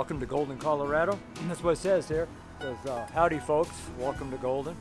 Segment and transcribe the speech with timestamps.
[0.00, 1.18] welcome to Golden, Colorado.
[1.46, 2.26] That's what it says here.
[2.58, 4.74] It says, uh, howdy folks, welcome to Golden.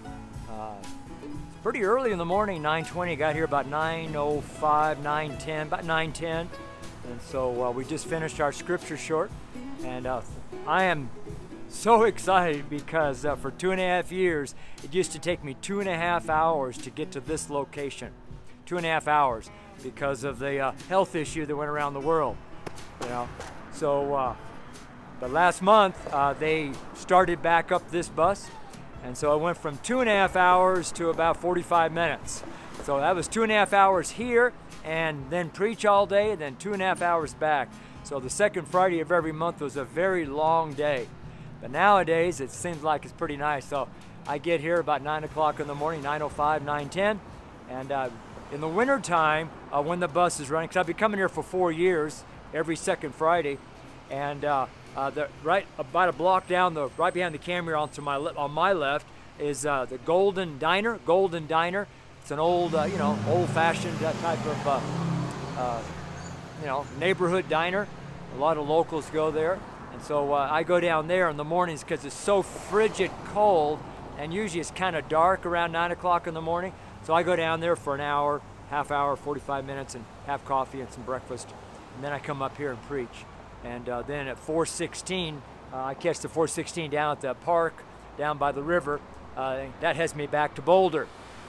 [0.49, 3.17] Uh, it's pretty early in the morning, 9.20.
[3.17, 4.41] Got here about 9.05,
[5.03, 6.47] 9.10, about 9.10.
[7.09, 9.29] And so uh, we just finished our scripture short.
[9.83, 10.21] And uh,
[10.65, 11.09] I am
[11.67, 15.57] so excited because uh, for two and a half years, it used to take me
[15.61, 18.13] two and a half hours to get to this location.
[18.65, 19.49] Two and a half hours
[19.83, 22.37] because of the uh, health issue that went around the world.
[23.01, 23.29] You know,
[23.73, 24.37] so
[25.19, 28.49] but last month uh, they started back up this bus,
[29.03, 32.43] and so I went from two and a half hours to about 45 minutes.
[32.83, 34.53] So that was two and a half hours here,
[34.83, 37.69] and then preach all day, and then two and a half hours back.
[38.03, 41.07] So the second Friday of every month was a very long day.
[41.61, 43.65] But nowadays it seems like it's pretty nice.
[43.65, 43.89] So
[44.27, 47.19] I get here about 9 o'clock in the morning, 9.05, 9.10,
[47.69, 48.09] and uh,
[48.51, 51.43] in the wintertime uh, when the bus is running, because I've been coming here for
[51.43, 53.57] four years, every second Friday,
[54.09, 54.65] and uh,
[54.99, 58.17] uh, the, right about a block down, the right behind the camera on to my
[58.17, 59.07] le- on my left
[59.39, 60.99] is uh, the Golden Diner.
[61.05, 61.87] Golden Diner.
[62.21, 64.81] It's an old, uh, you know, old-fashioned uh, type of, uh,
[65.57, 65.81] uh,
[66.59, 67.87] you know, neighborhood diner.
[68.35, 69.57] A lot of locals go there,
[69.93, 73.79] and so I go down there in the mornings because it's so frigid cold,
[74.17, 76.73] and usually it's kind of dark around nine o'clock in the morning.
[77.05, 80.81] So I go down there for an hour, half hour, 45 minutes, and have coffee
[80.81, 81.47] and some breakfast,
[81.95, 83.25] and then I come up here and preach.
[83.63, 85.41] And uh, then at 416,
[85.73, 87.83] uh, I catch the 416 down at the park,
[88.17, 89.01] down by the river.
[89.35, 91.07] Uh, that has me back to Boulder.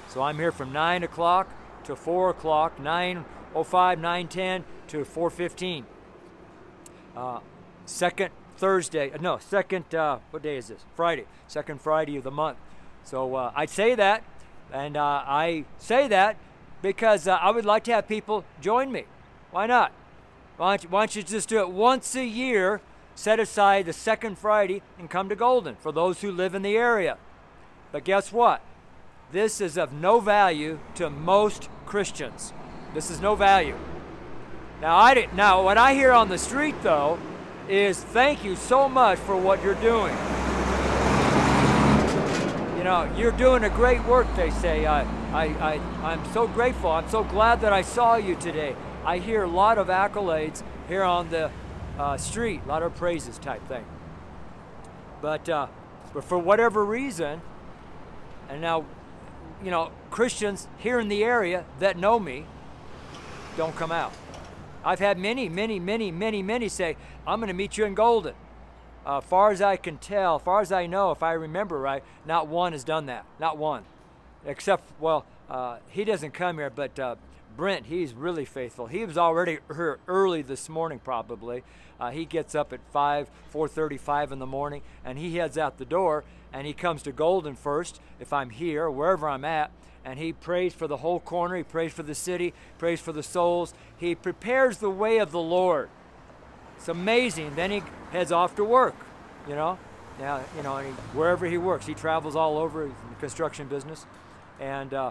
[0.09, 1.49] So I'm here from 9 o'clock
[1.85, 5.85] to 4 o'clock, 9.05, 9.10 to 4.15.
[7.17, 7.41] Uh,
[7.87, 10.85] second Thursday, uh, no, second, uh, what day is this?
[10.95, 12.59] Friday, second Friday of the month.
[13.05, 14.23] So uh, I'd say that,
[14.73, 16.37] and I say that
[16.83, 19.05] because I would like to have people join me.
[19.51, 19.93] Why not?
[20.61, 22.83] Why don't, you, why don't you just do it once a year?
[23.15, 26.77] Set aside the second Friday and come to Golden for those who live in the
[26.77, 27.17] area.
[27.93, 28.61] But guess what?
[29.33, 32.53] This is of no value to most Christians.
[32.93, 33.75] This is no value.
[34.83, 37.19] Now, I didn't, now what I hear on the street though
[37.67, 40.15] is thank you so much for what you're doing.
[42.77, 44.85] You know, you're doing a great work, they say.
[44.85, 46.91] I, I, I, I'm so grateful.
[46.91, 48.77] I'm so glad that I saw you today.
[49.05, 51.51] I hear a lot of accolades here on the
[51.99, 53.85] uh, street, a lot of praises type thing.
[55.23, 55.69] But, uh,
[56.13, 57.41] but for whatever reason,
[58.49, 58.85] and now,
[59.65, 62.47] you know, Christians here in the area that know me
[63.57, 64.13] don't come out.
[64.85, 66.97] I've had many, many, many, many, many say,
[67.27, 68.35] I'm going to meet you in Golden.
[69.05, 72.49] Uh, far as I can tell, far as I know, if I remember right, not
[72.49, 73.25] one has done that.
[73.39, 73.85] Not one.
[74.45, 77.17] Except, well, uh, he doesn't come here, but uh,
[77.57, 78.87] Brent, he's really faithful.
[78.87, 81.63] He was already here early this morning, probably.
[81.99, 85.85] Uh, he gets up at 5, 4.35 in the morning, and he heads out the
[85.85, 89.71] door, and he comes to Golden first, if I'm here, wherever I'm at,
[90.05, 91.57] and he prays for the whole corner.
[91.57, 93.75] He prays for the city, prays for the souls.
[93.99, 95.91] He prepares the way of the Lord.
[96.77, 97.55] It's amazing.
[97.57, 98.97] Then he heads off to work,
[99.47, 99.79] you know.
[100.19, 104.07] Now, you know, he, wherever he works, he travels all over in the construction business,
[104.59, 105.11] and uh,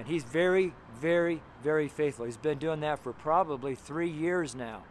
[0.00, 2.24] and he's very, very, very faithful.
[2.24, 4.84] He's been doing that for probably three years now.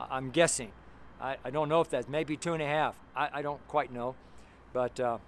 [0.00, 0.72] I'm guessing.
[1.20, 2.98] I, I don't know if that's maybe two and a half.
[3.14, 4.16] I, I don't quite know,
[4.72, 5.18] but uh,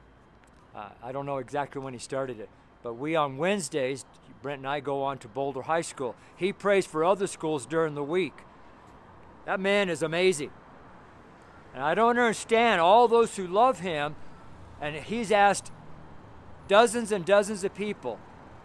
[1.00, 2.48] I don't know exactly when he started it.
[2.82, 4.04] But we on Wednesdays,
[4.42, 6.16] Brent and I go on to Boulder High School.
[6.34, 8.34] He prays for other schools during the week.
[9.46, 10.50] That man is amazing.
[11.72, 14.16] And I don't understand all those who love him,
[14.80, 15.70] and he's asked
[16.66, 18.18] dozens and dozens of people.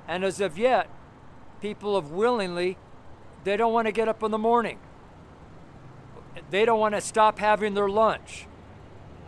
[0.08, 0.90] And as of yet,
[1.62, 2.78] people have willingly,
[3.44, 4.80] they don't want to get up in the morning.
[6.50, 8.48] They don't want to stop having their lunch.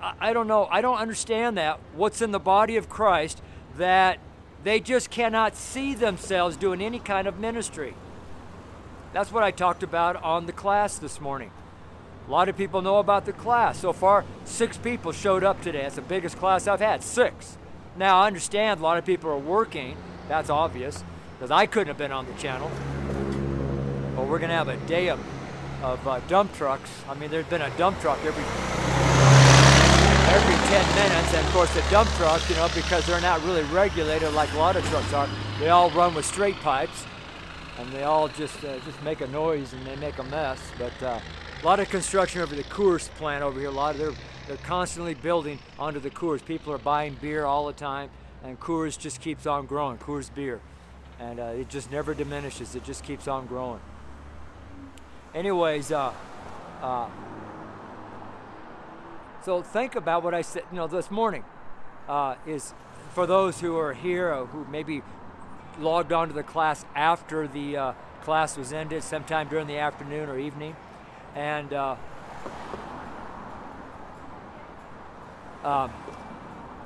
[0.02, 0.68] I, I don't know.
[0.70, 1.80] I don't understand that.
[1.96, 3.42] What's in the body of Christ
[3.78, 4.20] that
[4.64, 7.94] they just cannot see themselves doing any kind of ministry.
[9.14, 11.52] That's what I talked about on the class this morning.
[12.28, 13.80] A lot of people know about the class.
[13.80, 15.84] So far, six people showed up today.
[15.84, 17.58] That's the biggest class I've had, six.
[17.96, 19.96] Now, I understand a lot of people are working.
[20.28, 21.04] That's obvious,
[21.38, 22.70] because I couldn't have been on the channel.
[24.16, 25.20] But we're going to have a day of,
[25.82, 26.90] of uh, dump trucks.
[27.10, 28.44] I mean, there's been a dump truck every
[30.38, 31.34] every 10 minutes.
[31.34, 34.58] And of course, the dump truck, you know, because they're not really regulated like a
[34.58, 35.30] lot of trucks are,
[35.60, 37.06] they all run with straight pipes,
[37.78, 40.60] and they all just uh, just make a noise and they make a mess.
[40.78, 41.20] But uh,
[41.62, 43.70] a lot of construction over the Coors plant over here.
[43.70, 44.14] A lot of they're
[44.48, 46.44] they're constantly building onto the Coors.
[46.44, 48.10] People are buying beer all the time,
[48.44, 49.98] and Coors just keeps on growing.
[49.98, 50.62] Coors beer,
[51.20, 52.76] and uh, it just never diminishes.
[52.76, 53.82] It just keeps on growing.
[55.36, 56.14] Anyways, uh,
[56.82, 57.08] uh,
[59.48, 61.46] So think about what I said, you know, this morning.
[62.10, 62.74] Uh, is
[63.14, 65.02] for those who are here uh, who maybe
[65.80, 67.94] logged on to the class after the uh,
[68.24, 70.76] class was ended, sometime during the afternoon or evening,
[71.34, 71.98] and um,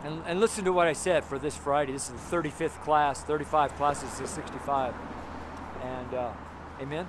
[0.04, 1.92] and, and listen to what I said for this Friday.
[1.92, 4.94] This is the 35th class, 35 classes to 65,
[5.84, 6.32] and uh,
[6.82, 7.08] amen.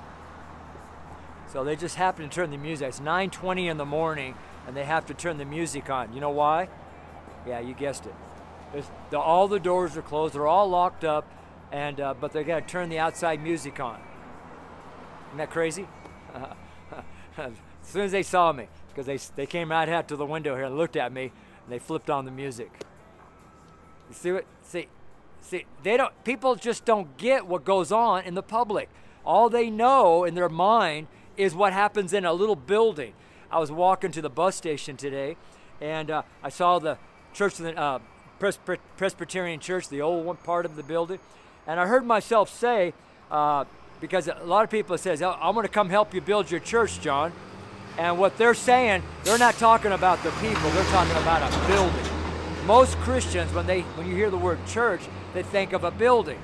[1.52, 2.88] So they just happen to turn the music.
[2.88, 4.34] It's 9:20 in the morning,
[4.66, 6.12] and they have to turn the music on.
[6.14, 6.68] You know why?
[7.46, 8.84] Yeah, you guessed it.
[9.10, 10.34] The, all the doors are closed.
[10.34, 11.30] They're all locked up,
[11.70, 14.00] and uh, but they got to turn the outside music on.
[15.28, 15.86] Isn't that crazy?
[17.36, 17.52] as
[17.82, 20.64] soon as they saw me, because they they came right out to the window here
[20.64, 21.32] and looked at me,
[21.72, 22.70] they flipped on the music.
[24.08, 24.44] You see what?
[24.62, 24.88] See,
[25.40, 26.12] see, they don't.
[26.24, 28.88] People just don't get what goes on in the public.
[29.24, 33.14] All they know in their mind is what happens in a little building.
[33.50, 35.36] I was walking to the bus station today,
[35.80, 36.98] and uh, I saw the
[37.32, 38.00] church, the uh,
[38.38, 41.20] Presbyterian Church, the old one part of the building,
[41.66, 42.92] and I heard myself say,
[43.30, 43.64] uh,
[44.00, 47.00] because a lot of people says, "I'm going to come help you build your church,
[47.00, 47.32] John,"
[47.98, 52.04] and what they're saying, they're not talking about the people; they're talking about a building.
[52.66, 55.02] Most Christians, when they when you hear the word church,
[55.34, 56.40] they think of a building.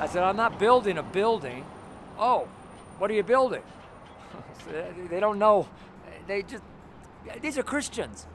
[0.00, 1.64] I said, "I'm not building a building."
[2.18, 2.48] Oh,
[2.98, 3.62] what are you building?
[5.10, 5.68] they don't know.
[6.26, 6.62] They just
[7.40, 8.26] these are Christians.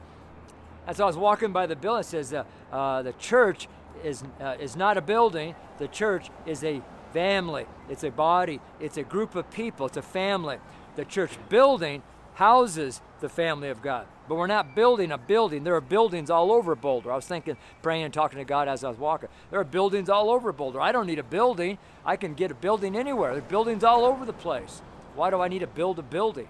[0.86, 3.68] As I was walking by the building, it says uh, uh, the church
[4.02, 5.54] is uh, is not a building.
[5.78, 7.66] The church is a family.
[7.88, 8.60] It's a body.
[8.80, 9.86] It's a group of people.
[9.86, 10.58] It's a family.
[10.96, 12.02] The church building
[12.38, 14.06] houses the family of God.
[14.28, 15.64] But we're not building a building.
[15.64, 17.10] There are buildings all over Boulder.
[17.10, 19.28] I was thinking, praying and talking to God as I was walking.
[19.50, 20.80] There are buildings all over Boulder.
[20.80, 21.78] I don't need a building.
[22.04, 23.32] I can get a building anywhere.
[23.32, 24.82] There are buildings all over the place.
[25.16, 26.48] Why do I need to build a building?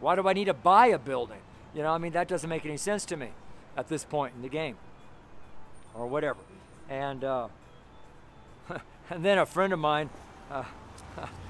[0.00, 1.40] Why do I need to buy a building?
[1.74, 3.32] You know, I mean, that doesn't make any sense to me
[3.76, 4.76] at this point in the game
[5.94, 6.40] or whatever.
[6.88, 7.48] And, uh,
[9.10, 10.08] and then a friend of mine,
[10.50, 10.64] uh,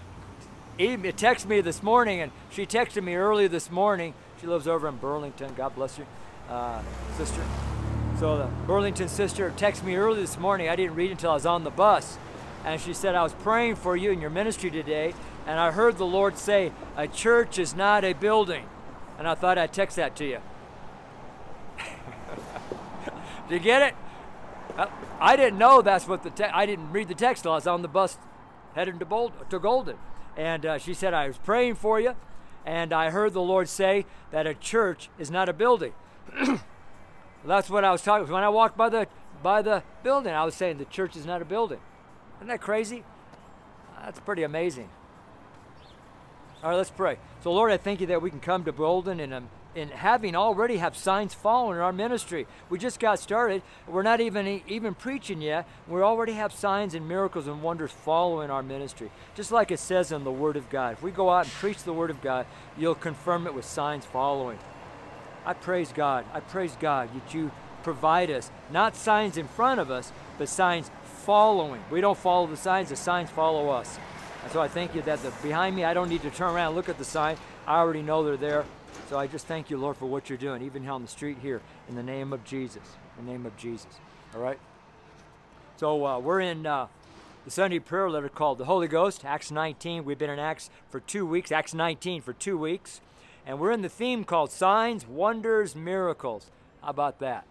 [0.89, 4.15] he texted me this morning, and she texted me early this morning.
[4.41, 5.55] She lives over in Burlington.
[5.55, 6.07] God bless you,
[6.49, 6.83] uh,
[7.17, 7.43] sister.
[8.19, 10.69] So the Burlington sister texted me early this morning.
[10.69, 12.19] I didn't read until I was on the bus.
[12.65, 15.15] And she said, I was praying for you in your ministry today,
[15.47, 18.67] and I heard the Lord say, A church is not a building.
[19.19, 20.39] And I thought I'd text that to you.
[23.49, 23.95] Did you get it?
[24.77, 24.87] Uh,
[25.21, 27.67] I didn't know that's what the te- I didn't read the text till I was
[27.67, 28.19] on the bus
[28.75, 29.97] heading to, Bold- to Golden.
[30.37, 32.15] And uh, she said, I was praying for you,
[32.65, 35.93] and I heard the Lord say that a church is not a building.
[37.45, 39.09] that's what I was talking when I walked by the
[39.43, 40.33] by the building.
[40.33, 41.81] I was saying the church is not a building.
[42.39, 43.05] Isn't that crazy?
[44.01, 44.89] That's pretty amazing.
[46.63, 47.17] All right, let's pray.
[47.43, 50.37] So, Lord, I thank you that we can come to Bolden and um, in having
[50.37, 52.47] already have signs following in our ministry.
[52.71, 53.63] We just got started.
[53.89, 55.67] We're not even even preaching yet.
[55.89, 59.11] We already have signs and miracles and wonders following our ministry.
[59.35, 60.93] Just like it says in the Word of God.
[60.93, 62.47] If we go out and preach the Word of God,
[62.79, 64.59] you'll confirm it with signs following.
[65.45, 66.25] I praise God.
[66.33, 67.51] I praise God that you
[67.83, 70.93] provide us not signs in front of us, but signs
[71.25, 71.83] following.
[71.91, 73.99] We don't follow the signs, the signs follow us.
[74.51, 76.89] So I thank you that the behind me, I don't need to turn around look
[76.89, 77.37] at the sign.
[77.67, 78.65] I already know they're there.
[79.09, 81.39] So I just thank you, Lord, for what you're doing, even here on the street
[81.41, 82.83] here, in the name of Jesus.
[83.19, 84.01] In the name of Jesus.
[84.35, 84.59] All right?
[85.77, 86.89] So uh, we're in uh,
[87.45, 90.05] the Sunday prayer letter called the Holy Ghost, Acts 19.
[90.05, 93.01] We've been in Acts for two weeks, Acts 19 for two weeks.
[93.47, 96.51] And we're in the theme called Signs, Wonders, Miracles.
[96.83, 97.45] How about that?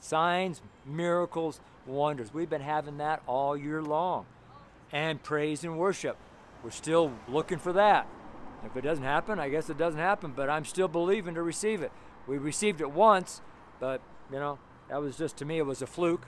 [0.00, 2.32] Signs, miracles, wonders.
[2.32, 4.26] We've been having that all year long.
[4.92, 6.16] And praise and worship.
[6.64, 8.06] We're still looking for that.
[8.64, 11.80] If it doesn't happen, I guess it doesn't happen, but I'm still believing to receive
[11.80, 11.92] it.
[12.26, 13.40] We received it once,
[13.78, 16.26] but, you know, that was just, to me, it was a fluke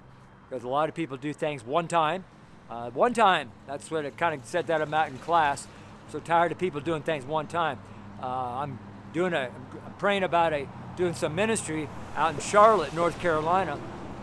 [0.48, 2.24] because a lot of people do things one time.
[2.70, 5.66] Uh, one time, that's what it kind of said that about in class.
[6.06, 7.78] I'm so tired of people doing things one time.
[8.22, 8.78] Uh, I'm
[9.12, 9.50] doing a,
[9.84, 10.66] I'm praying about a,
[10.96, 13.78] doing some ministry out in Charlotte, North Carolina,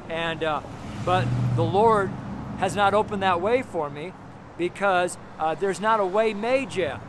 [0.10, 0.62] and, uh,
[1.05, 2.10] but the Lord
[2.58, 4.13] has not opened that way for me
[4.60, 7.00] because uh, there's not a way made yet.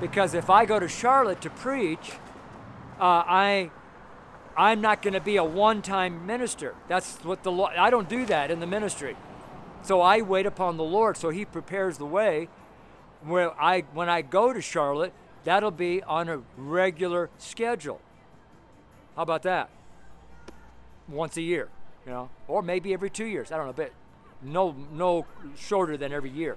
[0.00, 2.12] Because if I go to Charlotte to preach,
[2.98, 3.70] uh, I
[4.56, 6.74] I'm not going to be a one-time minister.
[6.88, 7.76] That's what the Lord.
[7.76, 9.14] I don't do that in the ministry.
[9.82, 11.16] So I wait upon the Lord.
[11.16, 12.48] So He prepares the way.
[13.22, 15.12] Where I when I go to Charlotte,
[15.44, 18.00] that'll be on a regular schedule.
[19.14, 19.68] How about that?
[21.08, 21.68] Once a year,
[22.04, 23.52] you know, or maybe every two years.
[23.52, 23.92] I don't know, but
[24.42, 25.26] no no
[25.56, 26.56] shorter than every year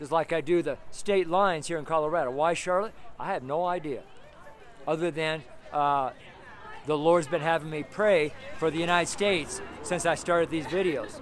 [0.00, 2.30] just like I do the state lines here in Colorado.
[2.30, 2.94] Why Charlotte?
[3.18, 4.02] I have no idea.
[4.88, 6.10] Other than uh,
[6.86, 11.20] the Lord's been having me pray for the United States since I started these videos.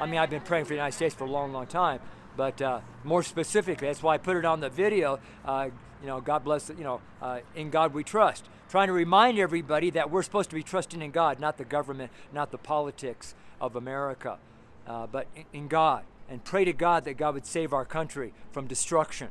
[0.00, 2.00] I mean, I've been praying for the United States for a long, long time,
[2.38, 5.20] but uh, more specifically, that's why I put it on the video.
[5.44, 5.68] Uh,
[6.00, 8.46] you know, God bless, you know, uh, in God we trust.
[8.70, 12.10] Trying to remind everybody that we're supposed to be trusting in God, not the government,
[12.32, 14.38] not the politics of America,
[14.86, 16.04] uh, but in God.
[16.32, 19.28] And pray to God that God would save our country from destruction.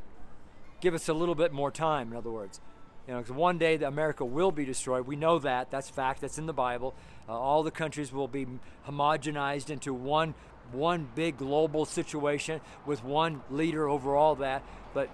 [0.82, 2.62] Give us a little bit more time, in other words.
[3.08, 5.08] You know, because one day America will be destroyed.
[5.08, 5.72] We know that.
[5.72, 6.22] That's fact.
[6.22, 6.94] That's in the Bible.
[7.28, 8.46] Uh, all the countries will be
[8.88, 10.36] homogenized into one
[10.72, 14.62] one big global situation with one leader over all that.
[14.94, 15.10] But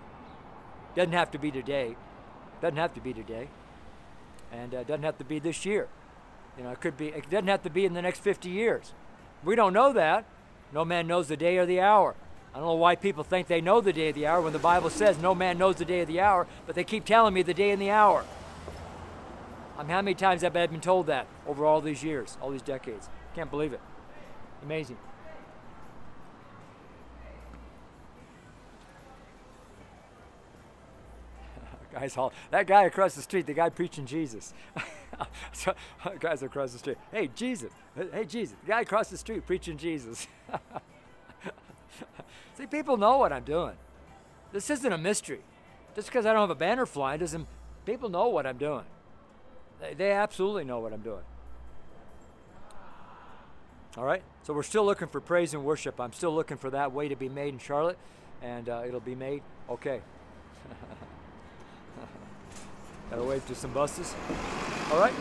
[0.93, 1.95] doesn't have to be today.
[2.61, 3.47] Doesn't have to be today.
[4.51, 5.87] And uh, doesn't have to be this year.
[6.57, 7.07] You know, it could be.
[7.07, 8.91] It doesn't have to be in the next 50 years.
[9.41, 10.25] We don't know that.
[10.73, 12.15] No man knows the day or the hour.
[12.53, 14.59] I don't know why people think they know the day of the hour when the
[14.59, 17.41] Bible says no man knows the day of the hour, but they keep telling me
[17.41, 18.25] the day and the hour.
[19.77, 22.49] I mean, how many times have I been told that over all these years, all
[22.49, 23.09] these decades?
[23.35, 23.81] Can't believe it.
[24.63, 24.97] Amazing.
[31.93, 34.55] guys all that guy across the street, the guy preaching Jesus.
[35.51, 35.73] so,
[36.19, 36.97] guys across the street.
[37.11, 37.71] Hey Jesus.
[37.95, 38.55] Hey Jesus.
[38.63, 40.27] The guy across the street preaching Jesus.
[42.55, 43.75] See, people know what I'm doing.
[44.51, 45.41] This isn't a mystery.
[45.95, 47.47] Just because I don't have a banner flying doesn't.
[47.85, 48.85] People know what I'm doing.
[49.81, 51.23] They, they absolutely know what I'm doing.
[53.97, 54.21] All right?
[54.43, 55.99] So we're still looking for praise and worship.
[55.99, 57.97] I'm still looking for that way to be made in Charlotte,
[58.43, 59.41] and uh, it'll be made.
[59.69, 60.01] Okay.
[63.09, 64.13] Gotta wave to some buses.
[64.89, 65.13] All right?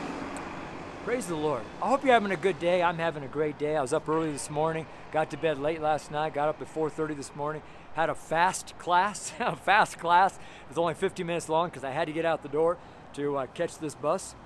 [1.04, 1.62] Praise the Lord.
[1.82, 2.84] I hope you're having a good day.
[2.84, 3.76] I'm having a great day.
[3.76, 6.72] I was up early this morning, got to bed late last night, got up at
[6.72, 7.62] 4:30 this morning,
[7.94, 10.36] had a fast class, a fast class.
[10.36, 12.78] It was only 50 minutes long because I had to get out the door
[13.14, 14.36] to uh, catch this bus.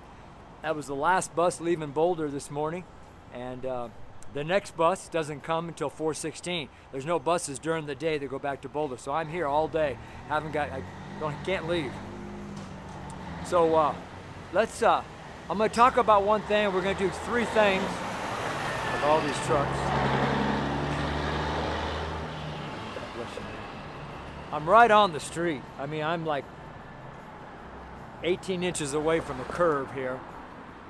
[0.62, 2.84] That was the last bus leaving Boulder this morning,
[3.34, 3.88] and uh,
[4.32, 6.68] the next bus doesn't come until 4:16.
[6.92, 9.68] There's no buses during the day that go back to Boulder, so I'm here all
[9.68, 9.98] day.
[10.28, 10.82] Haven't got, I
[11.20, 11.92] don't, can't leave.
[13.44, 13.94] So uh,
[14.52, 14.82] let's.
[14.82, 15.02] Uh,
[15.48, 16.72] I'm to talk about one thing.
[16.72, 20.10] We're to do three things with all these trucks.
[24.52, 25.62] I'm right on the street.
[25.78, 26.44] I mean, I'm like
[28.24, 30.18] 18 inches away from the curb here.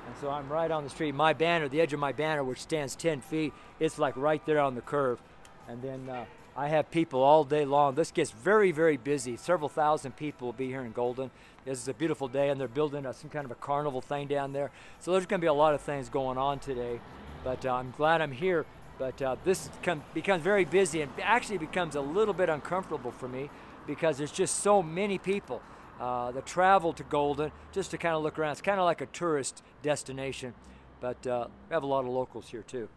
[0.07, 1.13] And so I'm right on the street.
[1.13, 4.59] My banner, the edge of my banner, which stands 10 feet, it's like right there
[4.59, 5.21] on the curve.
[5.67, 6.25] And then uh,
[6.55, 7.95] I have people all day long.
[7.95, 9.37] This gets very, very busy.
[9.37, 11.29] Several thousand people will be here in Golden.
[11.63, 14.51] Is a beautiful day, and they're building a, some kind of a carnival thing down
[14.51, 14.71] there.
[14.99, 16.99] So there's going to be a lot of things going on today.
[17.43, 18.65] But uh, I'm glad I'm here.
[18.97, 23.27] But uh, this com- becomes very busy and actually becomes a little bit uncomfortable for
[23.27, 23.51] me
[23.85, 25.61] because there's just so many people
[25.99, 28.53] uh, that travel to Golden just to kind of look around.
[28.53, 30.55] It's kind of like a tourist destination.
[30.99, 32.89] But uh, we have a lot of locals here too.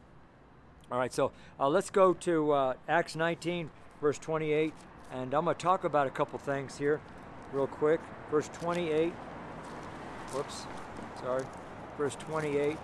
[0.90, 4.72] All right, so uh, let's go to uh, Acts 19, verse 28,
[5.12, 7.00] and I'm going to talk about a couple things here
[7.54, 8.00] real quick.
[8.30, 9.12] Verse 28.
[10.32, 10.66] Whoops,
[11.20, 11.44] sorry.
[11.96, 12.76] Verse 28.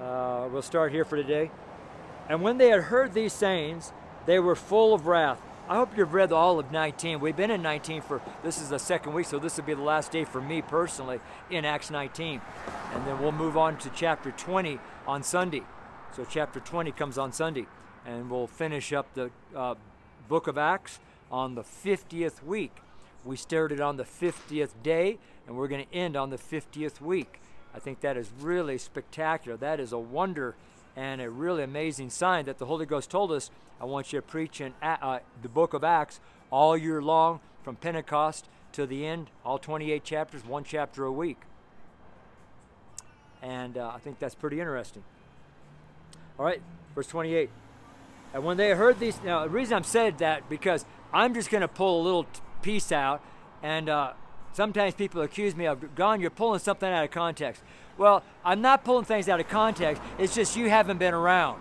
[0.00, 1.50] Uh, we'll start here for today.
[2.28, 3.92] And when they had heard these sayings,
[4.26, 5.40] they were full of wrath.
[5.68, 7.20] I hope you've read all of 19.
[7.20, 9.82] We've been in 19 for this is the second week, so this will be the
[9.82, 12.40] last day for me personally in Acts 19.
[12.94, 15.62] And then we'll move on to chapter 20 on Sunday.
[16.14, 17.66] So chapter 20 comes on Sunday,
[18.04, 19.76] and we'll finish up the uh,
[20.28, 20.98] book of Acts
[21.32, 22.76] on the 50th week.
[23.24, 27.40] We started on the 50th day, and we're going to end on the 50th week.
[27.74, 29.56] I think that is really spectacular.
[29.56, 30.54] That is a wonder
[30.94, 33.50] and a really amazing sign that the Holy Ghost told us.
[33.80, 36.20] I want you to preach in uh, the book of Acts
[36.50, 41.38] all year long from Pentecost to the end, all 28 chapters, one chapter a week.
[43.40, 45.02] And uh, I think that's pretty interesting.
[46.38, 46.62] All right,
[46.94, 47.50] verse 28.
[48.34, 51.62] And when they heard these, now the reason I'm said that because I'm just going
[51.62, 52.26] to pull a little
[52.62, 53.22] piece out,
[53.62, 54.12] and uh,
[54.52, 57.62] sometimes people accuse me of, Don, you're pulling something out of context.
[57.98, 60.02] Well, I'm not pulling things out of context.
[60.18, 61.60] It's just you haven't been around.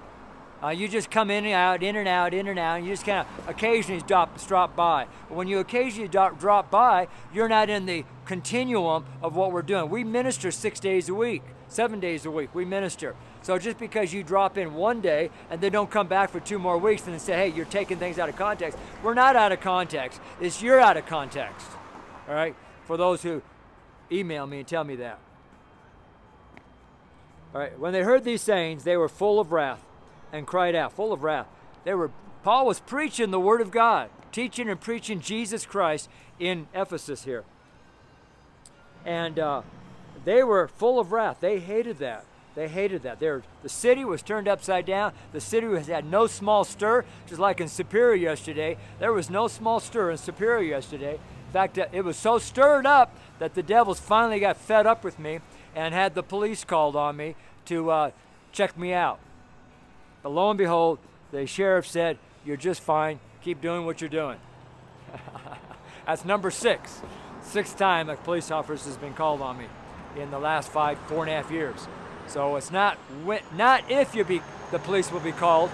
[0.64, 2.94] Uh, you just come in and out, in and out, in and out, and you
[2.94, 5.08] just kind of occasionally drop, drop by.
[5.28, 9.64] But when you occasionally drop, drop by, you're not in the continuum of what we're
[9.64, 9.90] doing.
[9.90, 12.54] We minister six days a week, seven days a week.
[12.54, 13.16] We minister.
[13.44, 16.60] So just because you drop in one day and then don't come back for two
[16.60, 19.52] more weeks and then say, hey, you're taking things out of context, we're not out
[19.52, 20.22] of context.
[20.40, 21.68] It's you're out of context.
[22.30, 22.56] All right?
[22.86, 23.42] For those who
[24.12, 25.20] email me and tell me that.
[27.54, 27.78] All right.
[27.80, 29.84] When they heard these sayings, they were full of wrath
[30.32, 31.48] and cried out, full of wrath.
[31.84, 32.12] They were
[32.44, 37.44] Paul was preaching the word of God, teaching and preaching Jesus Christ in Ephesus here.
[39.06, 39.62] and uh,
[40.26, 41.38] they were full of wrath.
[41.40, 42.26] They hated that.
[42.54, 43.22] They hated that.
[43.22, 45.14] Were, the city was turned upside down.
[45.32, 48.78] The city has had no small stir, just like in Superior yesterday.
[49.00, 51.14] There was no small stir in Superior yesterday.
[51.14, 55.04] In fact, uh, it was so stirred up that the devils finally got fed up
[55.04, 55.40] with me
[55.76, 58.12] and had the police called on me to uh,
[58.52, 59.20] check me out.
[60.22, 61.00] But lo and behold,
[61.32, 63.20] the sheriff said, You're just fine.
[63.42, 64.38] Keep doing what you're doing.
[66.06, 67.02] That's number six.
[67.42, 69.66] Sixth time a police officer has been called on me
[70.18, 71.88] in the last five, four and a half years.
[72.32, 72.98] So it's not
[73.54, 75.70] not if you be the police will be called.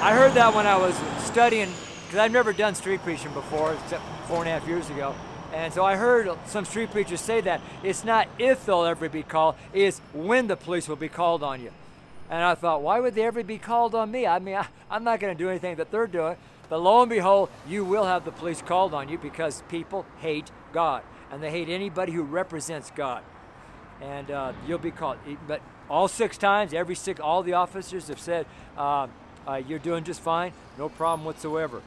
[0.00, 0.94] I heard that when I was
[1.26, 1.68] studying
[2.06, 5.12] because I've never done street preaching before, except four and a half years ago.
[5.52, 9.24] And so I heard some street preachers say that it's not if they'll ever be
[9.24, 11.72] called, it's when the police will be called on you.
[12.30, 14.24] And I thought, why would they ever be called on me?
[14.24, 16.36] I mean, I, am not going to do anything that they're doing.
[16.68, 20.52] But lo and behold, you will have the police called on you because people hate
[20.72, 21.02] God.
[21.32, 23.24] And they hate anybody who represents God.
[24.00, 25.18] And uh, you'll be called.
[25.46, 28.46] But all six times, every six, all the officers have said,
[28.76, 29.08] uh,
[29.46, 31.82] uh, you're doing just fine, no problem whatsoever.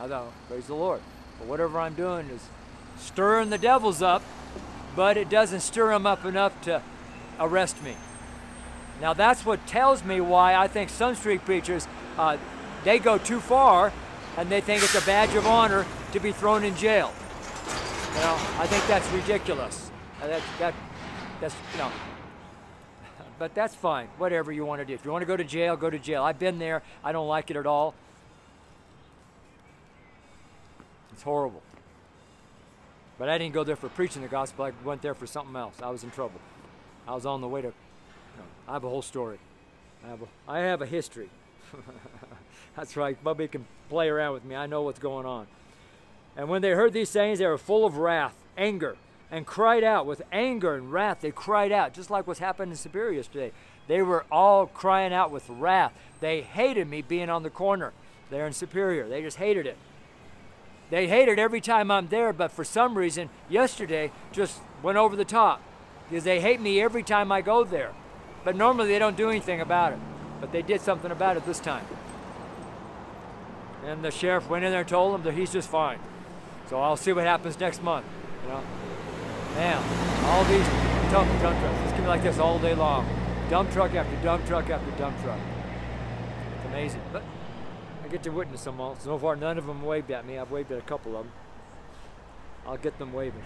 [0.00, 1.00] I thought, praise the Lord.
[1.38, 2.46] But whatever I'm doing is
[2.98, 4.22] stirring the devils up,
[4.94, 6.82] but it doesn't stir them up enough to
[7.40, 7.96] arrest me.
[9.00, 12.36] Now that's what tells me why I think some street preachers uh,
[12.84, 13.92] they go too far,
[14.36, 17.12] and they think it's a badge of honor to be thrown in jail.
[18.14, 19.90] Know, I think that's ridiculous.
[20.22, 20.74] Uh, that, that,
[21.44, 21.92] that's.
[23.38, 24.08] But that's fine.
[24.18, 24.94] Whatever you want to do.
[24.94, 26.22] If you want to go to jail, go to jail.
[26.22, 26.82] I've been there.
[27.02, 27.94] I don't like it at all.
[31.12, 31.62] It's horrible.
[33.18, 34.64] But I didn't go there for preaching the gospel.
[34.64, 35.74] I went there for something else.
[35.82, 36.40] I was in trouble.
[37.06, 37.68] I was on the way to.
[37.68, 37.72] You
[38.38, 39.38] know, I have a whole story.
[40.04, 41.28] I have a, I have a history.
[42.76, 43.22] That's right.
[43.22, 44.56] Bubby can play around with me.
[44.56, 45.46] I know what's going on.
[46.36, 48.96] And when they heard these sayings, they were full of wrath, anger,
[49.34, 51.20] and cried out with anger and wrath.
[51.20, 53.50] They cried out, just like what's happened in Superior yesterday.
[53.88, 55.92] They were all crying out with wrath.
[56.20, 57.92] They hated me being on the corner
[58.30, 59.08] there in Superior.
[59.08, 59.76] They just hated it.
[60.88, 65.16] They hate it every time I'm there, but for some reason, yesterday just went over
[65.16, 65.60] the top
[66.08, 67.90] because they hate me every time I go there.
[68.44, 69.98] But normally they don't do anything about it.
[70.40, 71.86] But they did something about it this time.
[73.84, 75.98] And the sheriff went in there and told them that he's just fine.
[76.70, 78.06] So I'll see what happens next month.
[78.44, 78.62] You know,
[79.54, 80.66] man, all these
[81.10, 81.78] dump, dump trucks.
[81.82, 83.06] It's gonna be like this all day long.
[83.50, 85.38] Dump truck after dump truck after dump truck.
[86.56, 87.00] It's amazing.
[87.12, 87.22] But
[88.04, 88.96] I get to witness them all.
[88.96, 90.38] So far, none of them waved at me.
[90.38, 91.32] I've waved at a couple of them.
[92.66, 93.42] I'll get them waving.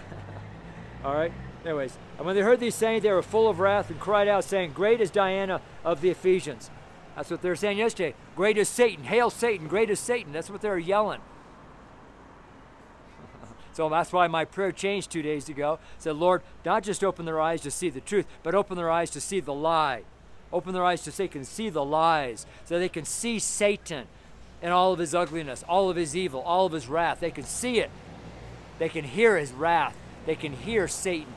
[1.03, 1.31] all right.
[1.65, 4.43] Anyways, and when they heard these sayings, they were full of wrath and cried out,
[4.45, 6.71] saying, "Great is Diana of the Ephesians."
[7.15, 8.15] That's what they were saying yesterday.
[8.35, 9.03] Great is Satan.
[9.03, 9.67] Hail Satan.
[9.67, 10.31] Great is Satan.
[10.31, 11.19] That's what they were yelling.
[13.79, 15.79] So that's why my prayer changed two days ago.
[15.99, 19.09] said, Lord, not just open their eyes to see the truth, but open their eyes
[19.11, 20.01] to see the lie.
[20.51, 24.07] Open their eyes so they can see the lies, so they can see Satan
[24.61, 27.21] and all of his ugliness, all of his evil, all of his wrath.
[27.21, 27.89] They can see it.
[28.79, 29.95] They can hear his wrath.
[30.25, 31.33] They can hear Satan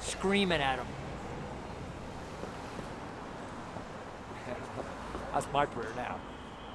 [0.00, 0.86] screaming at them.
[5.34, 6.18] That's my prayer now.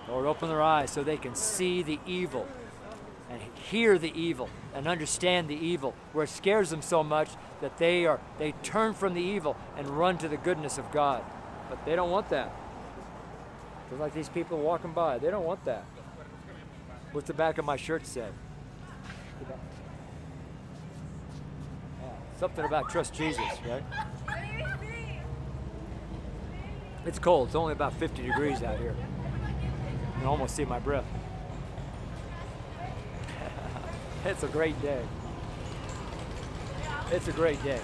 [0.08, 2.46] Lord, open their eyes so they can see the evil
[3.32, 3.42] and
[3.72, 7.28] hear the evil and understand the evil, where it scares them so much
[7.60, 11.22] that they are they turn from the evil and run to the goodness of God.
[11.70, 12.50] But they don't want that.
[13.90, 15.84] Just like these people walking by, they don't want that.
[17.12, 18.30] What's the back of my shirt say?
[22.40, 23.84] Something about trust Jesus, right?
[27.06, 27.48] It's cold.
[27.48, 28.96] It's only about 50 degrees out here.
[28.96, 31.04] You can almost see my breath.
[34.30, 35.04] It's a great day.
[37.12, 37.80] It's a great day.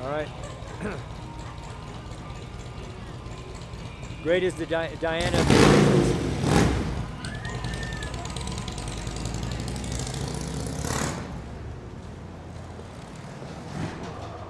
[0.00, 0.28] All right.
[4.22, 5.44] great is the Di- Diana.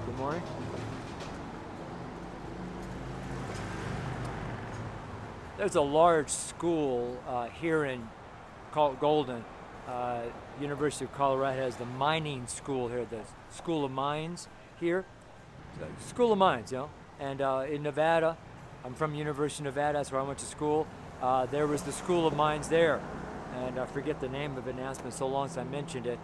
[0.05, 0.43] Good morning.
[5.57, 8.09] there's a large school uh, here in
[8.73, 9.45] Golden.
[9.89, 10.23] Uh,
[10.61, 14.47] University of Colorado has the mining school here, the School of Mines
[14.79, 15.05] here.
[16.07, 16.91] School of Mines, you know.
[17.19, 18.37] And uh, in Nevada,
[18.85, 20.87] I'm from University of Nevada, that's where I went to school.
[21.21, 23.01] Uh, there was the School of Mines there.
[23.57, 26.07] And I forget the name of it now, it's been so long since I mentioned
[26.07, 26.19] it.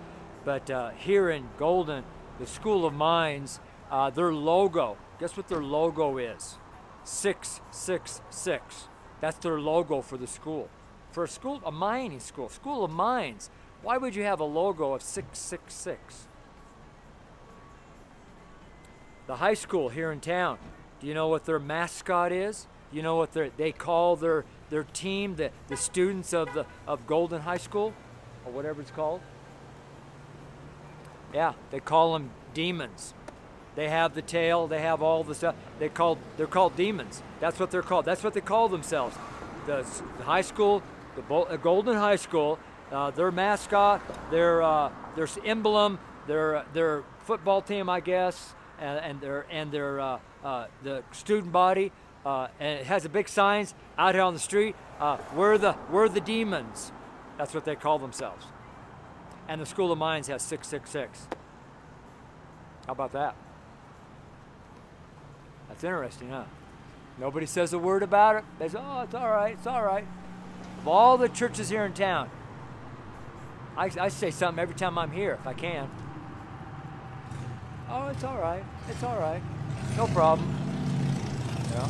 [0.44, 2.04] But uh, here in Golden,
[2.38, 3.58] the School of Mines,
[3.90, 6.58] uh, their logo, guess what their logo is?
[7.04, 8.88] 666.
[9.20, 10.68] That's their logo for the school.
[11.16, 13.48] For a school, a mining school, School of Mines.
[13.80, 16.28] Why would you have a logo of 666?
[19.26, 20.58] The high school here in town,
[21.00, 22.66] do you know what their mascot is?
[22.90, 27.06] Do you know what they call their, their team, the, the students of, the, of
[27.06, 27.94] Golden High School,
[28.44, 29.22] or whatever it's called?
[31.32, 33.14] Yeah, they call them demons.
[33.74, 34.66] They have the tail.
[34.66, 35.54] They have all the stuff.
[35.78, 36.18] They called.
[36.36, 37.22] They're called demons.
[37.40, 38.04] That's what they're called.
[38.04, 39.16] That's what they call themselves.
[39.64, 39.86] The,
[40.18, 40.82] the high school,
[41.16, 42.58] the Bo- Golden High School,
[42.92, 44.00] uh, their mascot,
[44.30, 50.00] their uh, their emblem, their their football team, I guess, and, and their and their
[50.00, 51.90] uh, uh the student body,
[52.24, 54.76] uh, and it has a big signs out here on the street.
[55.00, 56.92] Uh, we're the we're the demons.
[57.38, 58.46] That's what they call themselves.
[59.48, 61.28] And the School of Mines has 666.
[62.86, 63.36] How about that?
[65.68, 66.44] That's interesting, huh?
[67.18, 68.44] Nobody says a word about it.
[68.58, 70.06] They say, oh, it's all right, it's all right.
[70.86, 72.30] Of all the churches here in town,
[73.76, 75.90] I, I say something every time I'm here if I can.
[77.90, 79.42] Oh, it's all right, it's all right.
[79.96, 80.48] No problem.
[81.72, 81.88] Yeah.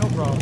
[0.00, 0.40] No problem.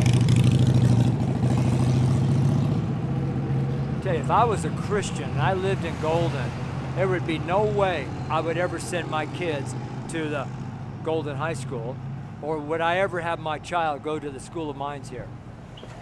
[4.02, 6.48] Tell you, if I was a Christian and I lived in Golden,
[6.94, 9.74] there would be no way I would ever send my kids
[10.10, 10.46] to the
[11.02, 11.96] Golden High School,
[12.42, 15.26] or would I ever have my child go to the School of Mines here?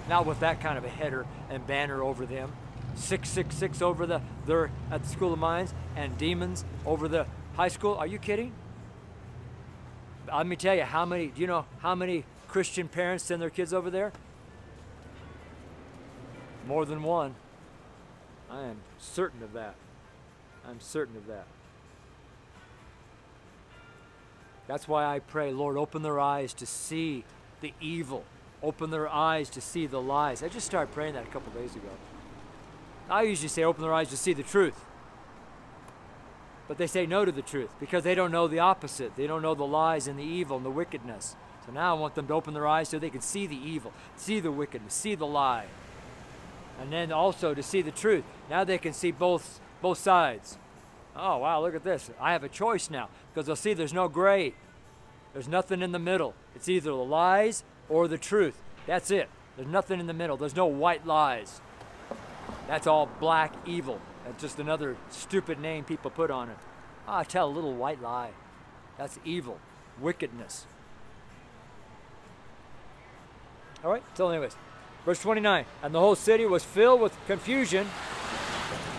[0.09, 2.53] Not with that kind of a header and banner over them.
[2.95, 7.95] 666 over the they're at the School of Mines and demons over the high school.
[7.95, 8.53] Are you kidding?
[10.33, 13.51] Let me tell you how many do you know how many Christian parents send their
[13.51, 14.13] kids over there?
[16.67, 17.35] More than one.
[18.51, 19.75] I am certain of that.
[20.69, 21.47] I'm certain of that.
[24.67, 27.25] That's why I pray, Lord, open their eyes to see
[27.61, 28.25] the evil,
[28.67, 30.43] open their eyes to see the lies.
[30.43, 31.89] I just started praying that a couple days ago.
[33.09, 34.85] I usually say, open their eyes to see the truth.
[36.67, 39.15] But they say no to the truth because they don't know the opposite.
[39.15, 41.37] They don't know the lies and the evil and the wickedness.
[41.65, 43.93] So now I want them to open their eyes so they can see the evil,
[44.17, 45.67] see the wickedness, see the lie.
[46.81, 48.25] And then also to see the truth.
[48.51, 50.59] Now they can see both both sides.
[51.15, 52.11] Oh, wow, look at this.
[52.21, 54.55] I have a choice now because they'll see there's no gray.
[55.33, 56.35] There's nothing in the middle.
[56.57, 58.61] It's either the lies or the truth.
[58.87, 59.29] That's it.
[59.57, 60.37] There's nothing in the middle.
[60.37, 61.61] There's no white lies.
[62.69, 64.01] That's all black evil.
[64.25, 66.57] That's just another stupid name people put on it.
[67.09, 68.31] Oh, I tell a little white lie.
[68.99, 69.59] That's evil,
[70.01, 70.67] wickedness.
[73.85, 74.57] All right, so, anyways,
[75.05, 77.87] verse 29 And the whole city was filled with confusion.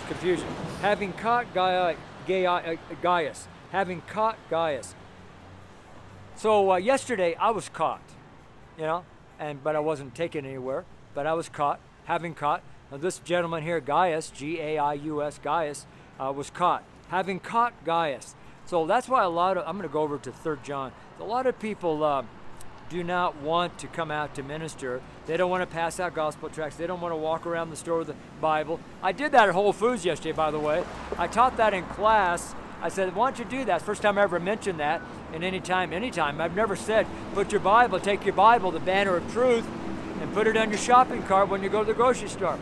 [0.08, 0.48] Confusion.
[0.82, 1.98] Having caught Gaius,
[2.30, 4.96] uh, Gaius having caught Gaius.
[6.36, 8.02] So uh, yesterday I was caught,
[8.78, 9.04] you know,
[9.40, 10.86] and but I wasn't taken anywhere.
[11.14, 12.62] But I was caught, having caught.
[12.92, 15.86] Now this gentleman here, Gaius, G-A-I-U-S, Gaius,
[16.20, 18.36] uh, was caught, having caught Gaius.
[18.66, 20.92] So that's why a lot of I'm going to go over to Third John.
[21.20, 22.04] A lot of people.
[22.04, 22.24] Uh,
[22.90, 25.02] do not want to come out to minister.
[25.26, 26.78] They don't want to pass out gospel tracts.
[26.78, 28.80] They don't want to walk around the store with the Bible.
[29.04, 30.84] I did that at Whole Foods yesterday, by the way.
[31.18, 32.56] I taught that in class.
[32.82, 33.82] I said, why don't you do that?
[33.82, 35.02] First time I ever mentioned that
[35.34, 36.40] in any time, anytime.
[36.40, 39.66] I've never said, put your Bible, take your Bible, the banner of truth,
[40.22, 42.60] and put it on your shopping cart when you go to the grocery store.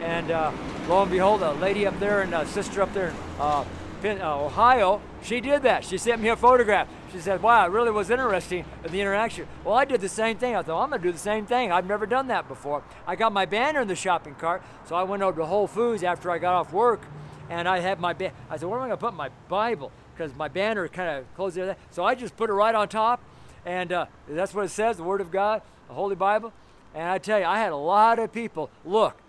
[0.00, 0.52] And uh,
[0.88, 3.64] lo and behold, a lady up there and a sister up there in uh,
[4.04, 5.84] uh, Ohio, she did that.
[5.84, 6.88] She sent me a photograph.
[7.12, 9.48] She said, wow, it really was interesting, the interaction.
[9.64, 10.54] Well, I did the same thing.
[10.54, 11.72] I thought, I'm going to do the same thing.
[11.72, 12.84] I've never done that before.
[13.06, 16.04] I got my banner in the shopping cart, so I went over to Whole Foods
[16.04, 17.00] after I got off work,
[17.48, 18.14] and I had my,
[18.50, 19.92] I said, where am I going to put my Bible?
[20.14, 21.76] Because my banner kind of closed there.
[21.90, 23.22] So I just put it right on top,
[23.64, 26.52] and uh, that's what it says, the Word of God, the Holy Bible.
[26.94, 29.20] And I tell you, I had a lot of people look.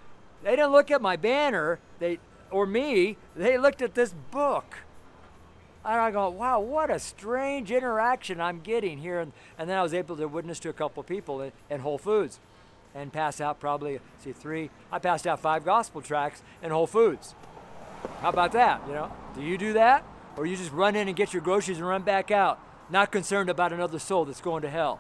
[0.43, 2.19] They didn't look at my banner, they
[2.51, 3.17] or me.
[3.35, 4.75] They looked at this book.
[5.85, 9.19] And I go, wow, what a strange interaction I'm getting here.
[9.19, 11.79] And, and then I was able to witness to a couple of people at, at
[11.79, 12.39] Whole Foods
[12.93, 17.33] and pass out probably, see, three, I passed out five gospel tracts in Whole Foods.
[18.21, 18.81] How about that?
[18.87, 20.03] You know, do you do that?
[20.37, 22.59] Or you just run in and get your groceries and run back out,
[22.89, 24.99] not concerned about another soul that's going to hell?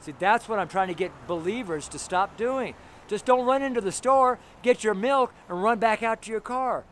[0.00, 2.74] See, that's what I'm trying to get believers to stop doing.
[3.08, 6.40] Just don't run into the store, get your milk, and run back out to your
[6.40, 6.84] car.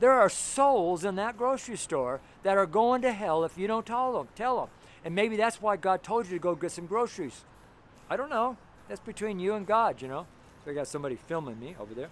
[0.00, 3.86] There are souls in that grocery store that are going to hell if you don't
[3.86, 4.28] tell them.
[4.34, 4.68] Tell them.
[5.04, 7.44] And maybe that's why God told you to go get some groceries.
[8.10, 8.56] I don't know.
[8.88, 10.26] That's between you and God, you know.
[10.64, 12.08] So I got somebody filming me over there.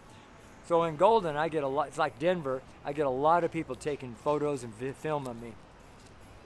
[0.71, 1.89] So in Golden, I get a lot.
[1.89, 2.63] It's like Denver.
[2.85, 5.53] I get a lot of people taking photos and vi- filming me.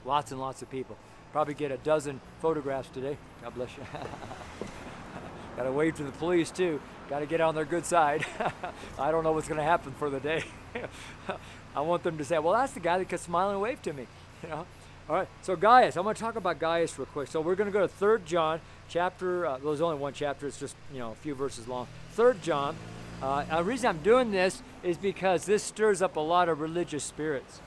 [0.06, 0.96] Lots and lots of people.
[1.30, 3.18] Probably get a dozen photographs today.
[3.42, 3.84] God bless you.
[5.58, 6.80] Got to wave to the police too.
[7.10, 8.24] Got to get on their good side.
[8.98, 10.42] I don't know what's going to happen for the day.
[11.76, 13.92] I want them to say, "Well, that's the guy that could smile and wave to
[13.92, 14.06] me."
[14.42, 14.66] You know.
[15.06, 15.28] All right.
[15.42, 17.28] So Gaius, I'm going to talk about Gaius real quick.
[17.28, 19.44] So we're going to go to Third John chapter.
[19.44, 20.46] Uh, there's only one chapter.
[20.46, 21.88] It's just you know a few verses long.
[22.12, 22.74] Third John.
[23.22, 27.04] Uh, the reason I'm doing this is because this stirs up a lot of religious
[27.04, 27.60] spirits.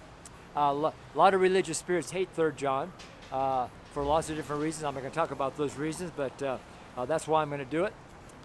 [0.55, 2.91] Uh, a lot of religious spirits hate Third John
[3.31, 4.83] uh, for lots of different reasons.
[4.83, 6.57] I'm not going to talk about those reasons, but uh,
[6.97, 7.93] uh, that's why I'm going to do it.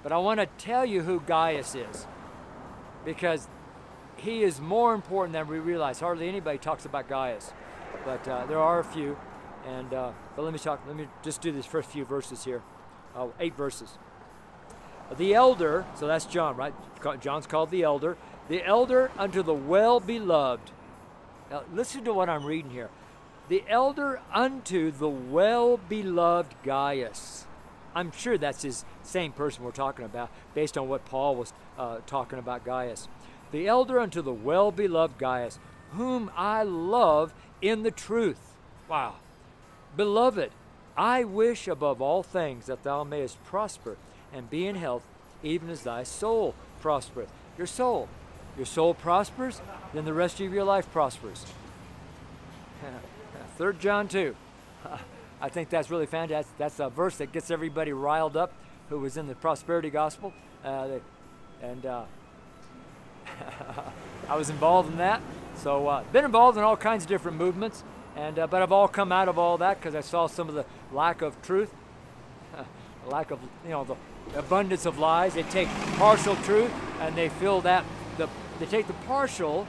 [0.02, 2.06] But I want to tell you who Gaius is
[3.04, 3.48] because
[4.16, 6.00] he is more important than we realize.
[6.00, 7.52] Hardly anybody talks about Gaius,
[8.04, 9.16] but uh, there are a few.
[9.66, 10.80] And but let me talk.
[10.88, 12.62] Let me just do these first few verses here.
[13.38, 13.96] Eight verses.
[15.16, 16.74] The elder, so that's John, right?
[17.20, 18.16] John's called the elder.
[18.48, 20.70] The elder unto the well beloved.
[21.50, 22.90] Now listen to what I'm reading here.
[23.48, 27.46] The elder unto the well beloved Gaius
[27.94, 31.98] I'm sure that's his same person we're talking about, based on what Paul was uh,
[32.06, 33.08] talking about Gaius.
[33.50, 35.58] The elder unto the well beloved Gaius,
[35.92, 38.56] whom I love in the truth.
[38.88, 39.16] Wow.
[39.96, 40.50] Beloved,
[40.96, 43.96] I wish above all things that thou mayest prosper
[44.32, 45.02] and be in health,
[45.42, 47.30] even as thy soul prospereth.
[47.58, 48.08] Your soul.
[48.56, 49.62] Your soul prospers,
[49.94, 51.46] then the rest of your life prospers.
[53.56, 54.34] 3 John 2.
[55.40, 56.56] I think that's really fantastic.
[56.58, 58.52] That's a verse that gets everybody riled up
[58.88, 60.32] who was in the prosperity gospel.
[60.64, 60.98] Uh,
[61.62, 62.04] and uh,
[64.28, 65.22] I was involved in that.
[65.56, 67.84] So, uh, been involved in all kinds of different movements.
[68.16, 70.54] And, uh, but I've all come out of all that because I saw some of
[70.54, 71.72] the lack of truth,
[73.06, 73.96] lack of, you know, the
[74.36, 75.34] abundance of lies.
[75.34, 77.84] They take partial truth and they fill that,
[78.16, 79.66] the, they take the partial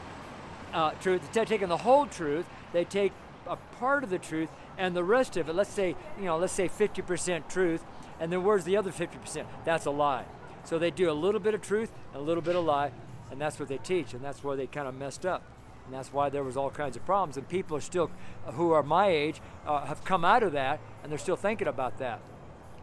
[0.73, 3.11] uh, truth, instead of taking the whole truth, they take
[3.47, 6.53] a part of the truth and the rest of it, let's say, you know, let's
[6.53, 7.83] say 50% truth,
[8.19, 9.45] and then where's the other 50%?
[9.65, 10.25] That's a lie.
[10.63, 12.91] So they do a little bit of truth and a little bit of lie,
[13.31, 15.43] and that's what they teach, and that's where they kind of messed up.
[15.85, 17.35] And that's why there was all kinds of problems.
[17.35, 18.09] And people are still,
[18.53, 21.97] who are my age, uh, have come out of that, and they're still thinking about
[21.99, 22.21] that.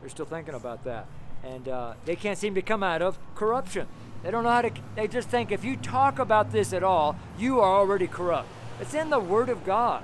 [0.01, 1.07] They're still thinking about that.
[1.45, 3.87] And uh, they can't seem to come out of corruption.
[4.23, 7.17] They don't know how to, they just think if you talk about this at all,
[7.39, 8.49] you are already corrupt.
[8.81, 10.03] It's in the Word of God.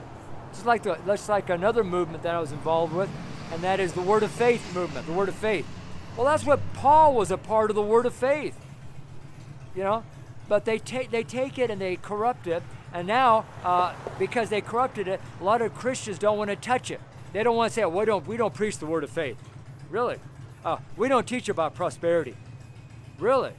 [0.53, 3.11] Just like the, just like another movement that I was involved with,
[3.53, 5.07] and that is the Word of Faith movement.
[5.07, 5.67] The Word of Faith.
[6.17, 8.59] Well, that's what Paul was a part of the Word of Faith.
[9.75, 10.05] You know,
[10.49, 12.63] but they take they take it and they corrupt it,
[12.95, 16.91] and now uh, because they corrupted it, a lot of Christians don't want to touch
[16.91, 17.01] it.
[17.35, 19.37] They don't want to say, oh, "We don't we don't preach the Word of Faith."
[19.91, 20.17] Really?
[20.67, 22.35] Uh, we don't teach about prosperity.
[23.21, 23.53] Really?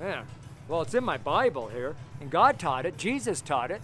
[0.00, 0.24] Man.
[0.68, 2.96] Well, it's in my Bible here, and God taught it.
[2.96, 3.82] Jesus taught it.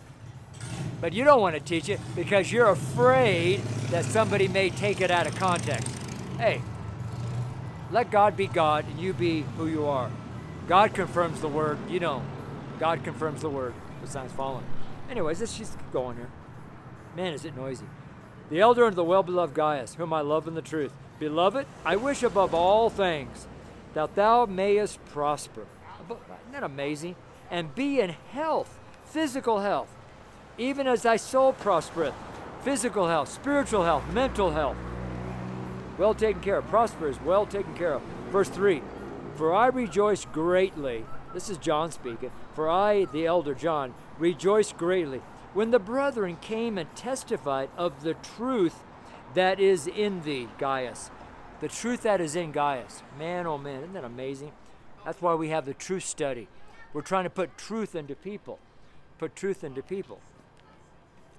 [1.01, 5.11] But you don't want to teach it because you're afraid that somebody may take it
[5.11, 5.93] out of context.
[6.39, 6.63] Hey,
[7.91, 10.13] let God be God and you be who you are.
[10.69, 12.25] God confirms the word, you don't.
[12.79, 13.75] God confirms the word.
[14.03, 14.65] The sign's fallen.
[15.11, 16.31] Anyways, let's just keep going here.
[17.17, 17.87] Man, is it noisy.
[18.51, 20.93] The elder and the well beloved Gaius, whom I love in the truth.
[21.23, 23.47] Beloved, I wish above all things
[23.95, 25.69] that thou mayest prosper.
[26.11, 27.15] Isn't that amazing?
[27.49, 29.89] And be in health, physical health,
[30.59, 32.15] even as thy soul prospereth.
[32.65, 34.77] Physical health, spiritual health, mental health.
[35.97, 36.67] Well taken care of.
[36.67, 38.03] Prosperous, well taken care of.
[38.33, 38.83] Verse 3
[39.37, 41.05] For I rejoice greatly.
[41.33, 42.33] This is John speaking.
[42.57, 45.23] For I, the elder John, rejoice greatly
[45.55, 48.83] when the brethren came and testified of the truth
[49.35, 51.11] that is in thee, Gaius.
[51.61, 53.03] The truth that is in Gaius.
[53.19, 54.53] Man, oh man, isn't that amazing?
[55.05, 56.49] That's why we have the truth study.
[56.93, 58.59] We're trying to put truth into people.
[59.19, 60.21] Put truth into people.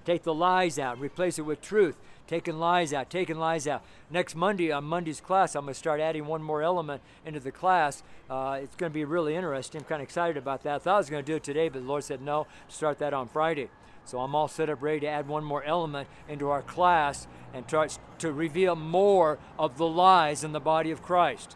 [0.06, 1.96] Take the lies out, replace it with truth.
[2.28, 3.84] Taking lies out, taking lies out.
[4.10, 7.52] Next Monday, on Monday's class, I'm going to start adding one more element into the
[7.52, 8.02] class.
[8.30, 9.82] Uh, it's going to be really interesting.
[9.82, 10.76] I'm kind of excited about that.
[10.76, 13.00] I thought I was going to do it today, but the Lord said no, start
[13.00, 13.70] that on Friday.
[14.06, 17.68] So I'm all set up ready to add one more element into our class and
[17.68, 17.88] try
[18.20, 21.56] to reveal more of the lies in the body of Christ,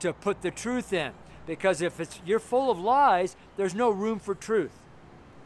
[0.00, 1.12] to put the truth in.
[1.46, 4.72] Because if it's, you're full of lies, there's no room for truth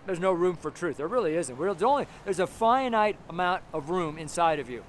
[0.06, 0.96] there's no room for truth.
[0.96, 1.58] There really isn't.
[1.58, 4.82] There's only there's a finite amount of room inside of you,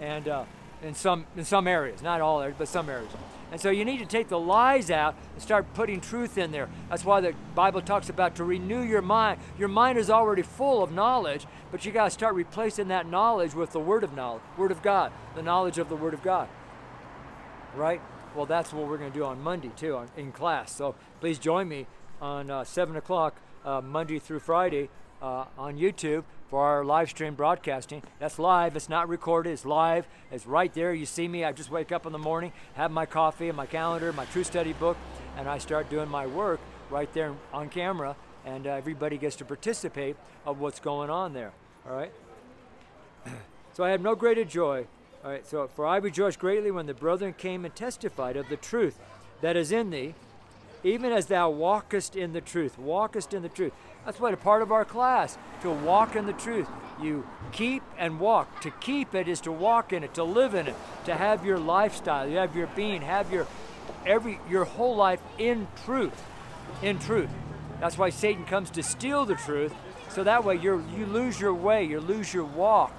[0.00, 0.44] and uh,
[0.82, 3.10] in some in some areas, not all areas, but some areas.
[3.52, 6.68] And so you need to take the lies out and start putting truth in there.
[6.88, 9.40] That's why the Bible talks about to renew your mind.
[9.58, 13.54] Your mind is already full of knowledge, but you got to start replacing that knowledge
[13.54, 16.48] with the Word of knowledge, Word of God, the knowledge of the Word of God.
[17.76, 18.00] Right?
[18.34, 20.72] Well, that's what we're going to do on Monday too, on, in class.
[20.72, 21.86] So please join me
[22.20, 24.88] on uh, seven o'clock uh, Monday through Friday
[25.22, 28.02] uh, on YouTube for our live stream broadcasting.
[28.18, 28.76] That's live.
[28.76, 29.50] It's not recorded.
[29.50, 30.06] It's live.
[30.30, 30.92] It's right there.
[30.92, 31.44] You see me.
[31.44, 34.46] I just wake up in the morning, have my coffee and my calendar, my Truth
[34.46, 34.96] Study book,
[35.36, 38.16] and I start doing my work right there on camera.
[38.44, 41.52] And uh, everybody gets to participate of what's going on there.
[41.88, 42.12] All right.
[43.72, 44.86] so I have no greater joy.
[45.24, 45.44] All right.
[45.44, 49.00] So for I rejoice greatly when the brethren came and testified of the truth
[49.40, 50.14] that is in thee,
[50.86, 52.78] even as thou walkest in the truth.
[52.78, 53.72] Walkest in the truth.
[54.04, 56.68] That's what a part of our class, to walk in the truth.
[57.02, 58.60] You keep and walk.
[58.60, 61.58] To keep it is to walk in it, to live in it, to have your
[61.58, 63.48] lifestyle, you have your being, have your
[64.06, 66.22] every your whole life in truth.
[66.82, 67.30] In truth.
[67.80, 69.74] That's why Satan comes to steal the truth.
[70.08, 72.92] So that way you you lose your way, you lose your walk.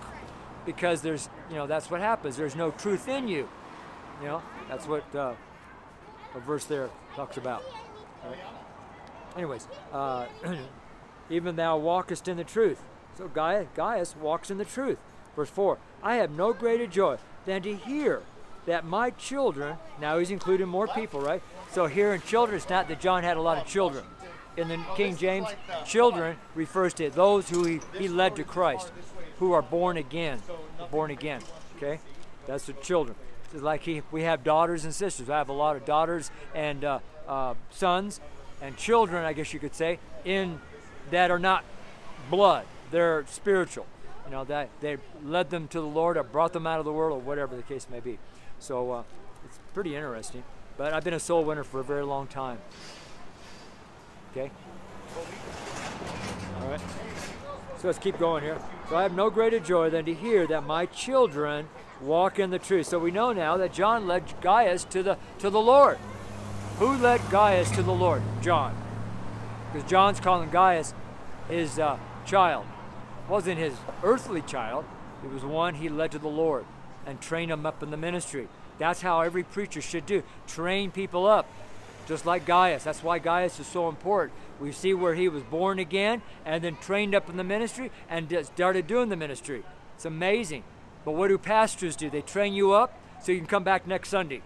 [0.65, 2.35] Because there's you know, that's what happens.
[2.35, 3.47] There's no truth in you.
[4.21, 5.33] You know, that's what uh,
[6.35, 7.63] a verse there talks about.
[8.23, 8.37] Right?
[9.35, 10.27] Anyways, uh,
[11.31, 12.83] even thou walkest in the truth.
[13.17, 14.99] So Gaius, Gaius walks in the truth.
[15.35, 18.21] Verse 4 I have no greater joy than to hear
[18.67, 21.41] that my children, now he's including more people, right?
[21.71, 24.05] So here in children, it's not that John had a lot of children.
[24.55, 25.47] In the King James,
[25.85, 28.91] children refers to those who he, he led to Christ,
[29.39, 30.41] who are born again.
[30.91, 31.41] Born again,
[31.77, 31.99] okay?
[32.45, 33.15] That's the children.
[33.53, 35.29] It's like he, we have daughters and sisters.
[35.29, 38.19] I have a lot of daughters and uh, uh, sons
[38.61, 40.59] and children, I guess you could say, in
[41.11, 41.63] that are not
[42.29, 42.65] blood.
[42.91, 43.85] They're spiritual.
[44.25, 46.91] You know, that they led them to the Lord or brought them out of the
[46.91, 48.19] world or whatever the case may be.
[48.59, 49.03] So uh,
[49.45, 50.43] it's pretty interesting.
[50.75, 52.59] But I've been a soul winner for a very long time.
[54.31, 54.51] Okay?
[56.61, 56.81] All right.
[57.79, 58.59] So let's keep going here.
[58.89, 61.67] So I have no greater joy than to hear that my children
[62.01, 62.87] walk in the truth.
[62.87, 65.97] So we know now that John led Gaius to the to the Lord.
[66.79, 68.21] Who led Gaius to the Lord?
[68.41, 68.75] John
[69.71, 70.93] because John's calling Gaius
[71.49, 72.65] his uh, child.
[73.25, 74.85] It wasn't his earthly child,
[75.23, 76.65] it was one he led to the Lord
[77.05, 78.47] and trained him up in the ministry.
[78.79, 81.47] That's how every preacher should do train people up,
[82.07, 82.83] just like Gaius.
[82.83, 84.37] That's why Gaius is so important.
[84.59, 88.31] We see where he was born again and then trained up in the ministry and
[88.53, 89.63] started doing the ministry.
[89.95, 90.63] It's amazing.
[91.07, 92.09] But what do pastors do?
[92.09, 92.93] They train you up
[93.23, 94.41] so you can come back next Sunday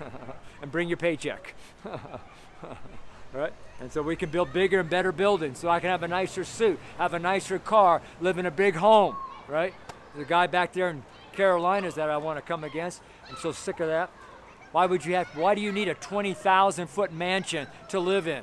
[0.60, 1.54] and bring your paycheck.
[3.32, 3.52] right?
[3.78, 6.42] And so we can build bigger and better buildings so I can have a nicer
[6.42, 9.14] suit, have a nicer car, live in a big home,
[9.46, 9.72] right?
[10.12, 13.00] There's a guy back there in Carolinas that I want to come against.
[13.30, 14.10] I'm so sick of that.
[14.72, 18.42] Why would you have, why do you need a 20,000 foot mansion to live in?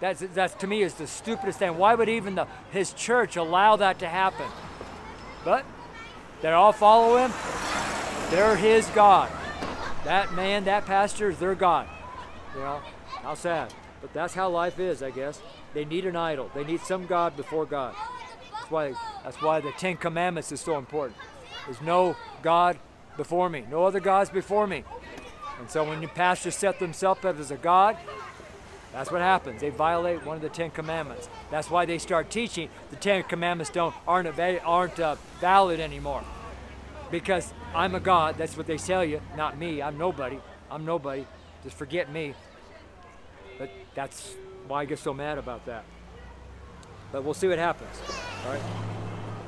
[0.00, 1.78] That's, that's to me is the stupidest thing.
[1.78, 4.46] Why would even the, his church allow that to happen?
[5.42, 5.64] But
[6.42, 7.32] they all follow him.
[8.30, 9.30] They're his God.
[10.04, 11.88] That man, that pastor is their God.
[12.54, 12.80] You know,
[13.22, 13.72] how sad.
[14.00, 15.40] But that's how life is, I guess.
[15.74, 16.50] They need an idol.
[16.54, 17.94] They need some God before God.
[18.52, 18.94] That's why,
[19.24, 21.18] that's why the Ten Commandments is so important.
[21.66, 22.78] There's no God
[23.16, 24.84] before me, no other gods before me.
[25.58, 27.96] And so when the pastors set themselves up as a God,
[28.96, 29.60] that's what happens.
[29.60, 31.28] They violate one of the Ten Commandments.
[31.50, 36.24] That's why they start teaching the Ten Commandments don't aren't aren't uh, valid anymore.
[37.10, 38.38] Because I'm a God.
[38.38, 39.20] That's what they tell you.
[39.36, 39.82] Not me.
[39.82, 40.38] I'm nobody.
[40.70, 41.26] I'm nobody.
[41.62, 42.32] Just forget me.
[43.58, 44.34] But that's
[44.66, 45.84] why I get so mad about that.
[47.12, 48.00] But we'll see what happens.
[48.46, 48.62] All right.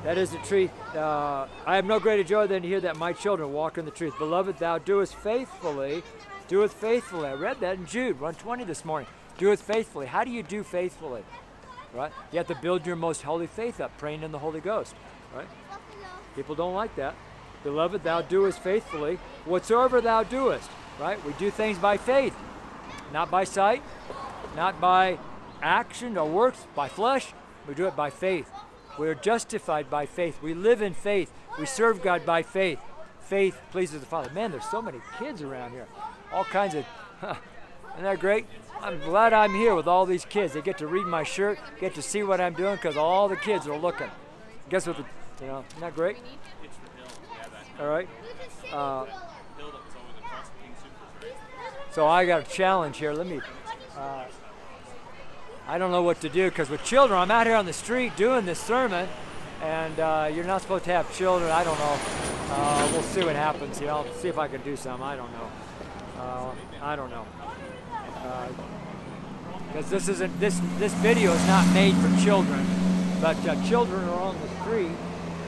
[0.04, 0.70] That is the truth.
[0.94, 3.90] Uh, I have no greater joy than to hear that my children walk in the
[3.90, 4.12] truth.
[4.18, 6.02] Beloved, thou doest faithfully.
[6.48, 7.28] Doeth faithfully.
[7.28, 9.08] I read that in Jude 120 this morning.
[9.38, 10.06] Doeth faithfully.
[10.06, 11.22] How do you do faithfully?
[11.94, 12.12] Right?
[12.32, 14.94] You have to build your most holy faith up, praying in the Holy Ghost.
[15.34, 15.48] Right?
[16.36, 17.14] People don't like that.
[17.64, 20.68] Beloved, thou doest faithfully whatsoever thou doest.
[21.00, 21.24] Right?
[21.24, 22.34] We do things by faith,
[23.12, 23.82] not by sight,
[24.54, 25.18] not by
[25.62, 27.32] action or works, by flesh.
[27.66, 28.50] We do it by faith.
[28.98, 30.42] We are justified by faith.
[30.42, 31.32] We live in faith.
[31.58, 32.80] We serve God by faith.
[33.20, 34.30] Faith pleases the Father.
[34.32, 35.86] Man, there's so many kids around here.
[36.32, 36.84] All kinds of.
[37.22, 38.46] isn't that great?
[38.82, 40.54] I'm glad I'm here with all these kids.
[40.54, 43.36] They get to read my shirt, get to see what I'm doing because all the
[43.36, 44.10] kids are looking.
[44.68, 44.96] Guess what?
[44.96, 45.04] The,
[45.44, 46.16] you know, isn't that great?
[47.80, 48.08] All right.
[48.72, 49.06] Uh,
[51.90, 53.12] so I got a challenge here.
[53.12, 53.40] Let me.
[53.96, 54.24] Uh,
[55.66, 58.16] I don't know what to do because with children, I'm out here on the street
[58.16, 59.08] doing this sermon,
[59.62, 61.50] and uh, you're not supposed to have children.
[61.50, 61.98] I don't know.
[62.50, 63.80] Uh, we'll see what happens.
[63.80, 65.02] You know, see if I can do some.
[65.02, 65.50] I don't know.
[66.18, 67.26] Uh, I don't know.
[69.68, 72.66] Because uh, this isn't this this video is not made for children,
[73.22, 74.96] but uh, children are on the street.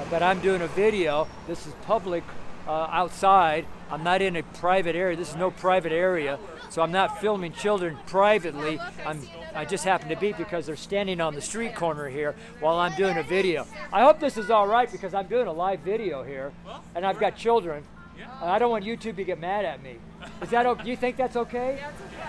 [0.08, 1.28] But I'm doing a video.
[1.46, 2.24] This is public
[2.66, 3.66] uh, outside.
[3.90, 5.16] I'm not in a private area.
[5.16, 6.38] This is no private area,
[6.70, 8.80] so I'm not filming children privately.
[9.04, 9.20] I'm
[9.54, 12.96] I just happen to be because they're standing on the street corner here while I'm
[12.96, 13.66] doing a video.
[13.92, 16.52] I hope this is all right because I'm doing a live video here,
[16.94, 17.84] and I've got children.
[18.42, 19.96] I don't want YouTube to get mad at me.
[20.42, 20.84] Is that okay?
[20.84, 21.82] Do you think that's okay?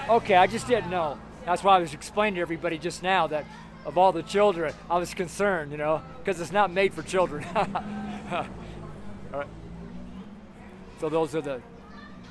[0.10, 1.18] Okay, I just didn't know.
[1.46, 3.46] That's why I was explaining to everybody just now that
[3.86, 7.46] of all the children, I was concerned, you know, because it's not made for children.
[7.56, 8.46] all
[9.32, 9.48] right.
[11.00, 11.62] So those are the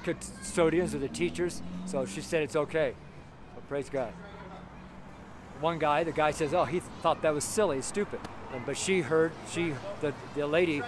[0.04, 1.62] custodians or the teachers.
[1.86, 2.94] So she said it's okay.
[3.54, 4.12] So praise God.
[5.60, 8.20] One guy, the guy says, "Oh, he thought that was silly, stupid,"
[8.54, 10.82] and, but she heard, she, the the lady,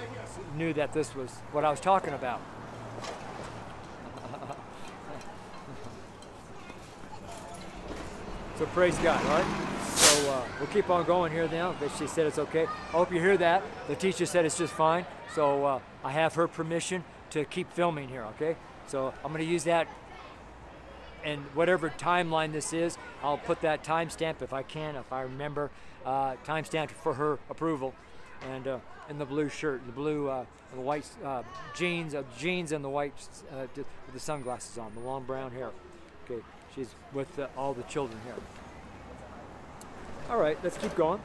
[0.57, 2.41] knew that this was what I was talking about.
[8.59, 9.69] So praise God, right.
[9.87, 11.75] So uh, we'll keep on going here now.
[11.79, 12.65] But she said it's okay.
[12.65, 13.63] I hope you hear that.
[13.89, 15.07] The teacher said it's just fine.
[15.35, 18.25] So uh, I have her permission to keep filming here.
[18.37, 18.57] Okay.
[18.87, 19.89] So I'm going to use that
[21.25, 25.71] and whatever timeline this is, I'll put that timestamp if I can, if I remember,
[26.05, 27.95] uh, timestamp for her approval.
[28.51, 28.79] And uh,
[29.09, 30.45] in the blue shirt, the blue, uh,
[30.75, 31.43] the white uh,
[31.75, 33.13] jeans, uh, jeans and the white
[33.53, 35.71] uh, with the sunglasses on, the long brown hair.
[36.75, 38.35] She's with uh, all the children here.
[40.31, 41.21] All right, let's keep going.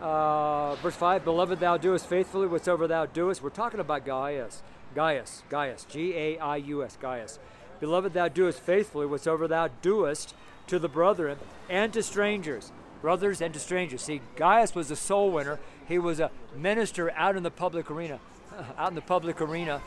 [0.00, 3.42] Uh, verse 5 Beloved, thou doest faithfully whatsoever thou doest.
[3.42, 4.62] We're talking about Gaius.
[4.94, 7.38] Gaius, Gaius, G A I U S, Gaius.
[7.80, 10.34] Beloved, thou doest faithfully whatsoever thou doest
[10.66, 11.38] to the brethren
[11.68, 12.72] and to strangers.
[13.02, 14.02] Brothers and to strangers.
[14.02, 15.58] See, Gaius was a soul winner.
[15.86, 18.18] He was a minister out in the public arena,
[18.78, 19.80] out in the public arena,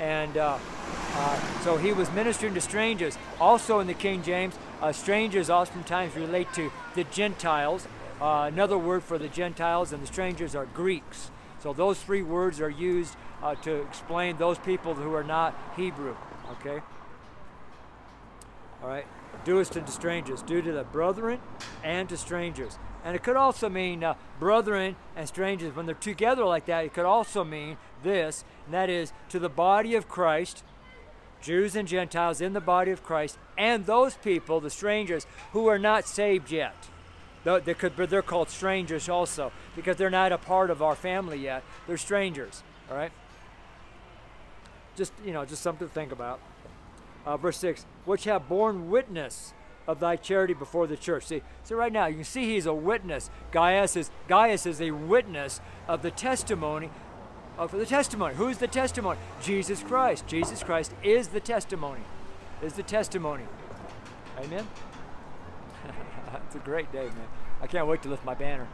[0.00, 0.58] and uh,
[1.14, 3.16] uh, so he was ministering to strangers.
[3.40, 7.86] Also in the King James, uh, strangers oftentimes relate to the Gentiles.
[8.20, 11.30] Uh, another word for the Gentiles and the strangers are Greeks.
[11.62, 16.16] So those three words are used uh, to explain those people who are not Hebrew.
[16.52, 16.82] Okay.
[18.82, 19.06] All right.
[19.44, 21.40] Doest to strangers, do to the brethren
[21.82, 22.78] and to strangers.
[23.06, 25.76] And it could also mean uh, brethren and strangers.
[25.76, 29.48] When they're together like that, it could also mean this, and that is to the
[29.48, 30.64] body of Christ,
[31.40, 35.78] Jews and Gentiles in the body of Christ, and those people, the strangers, who are
[35.78, 36.74] not saved yet.
[37.44, 41.62] They could, they're called strangers also because they're not a part of our family yet.
[41.86, 42.64] They're strangers.
[42.90, 43.12] All right.
[44.96, 46.40] Just you know, just something to think about.
[47.24, 49.52] Uh, verse six, which have borne witness
[49.86, 51.26] of thy charity before the church.
[51.26, 53.30] See, so right now you can see he's a witness.
[53.52, 56.90] Gaius is Gaius is a witness of the testimony
[57.58, 58.34] of the testimony.
[58.34, 59.18] Who's the testimony?
[59.42, 60.26] Jesus Christ.
[60.26, 62.00] Jesus Christ is the testimony.
[62.62, 63.44] Is the testimony.
[64.38, 64.66] Amen.
[66.46, 67.28] it's a great day, man.
[67.60, 68.68] I can't wait to lift my banner.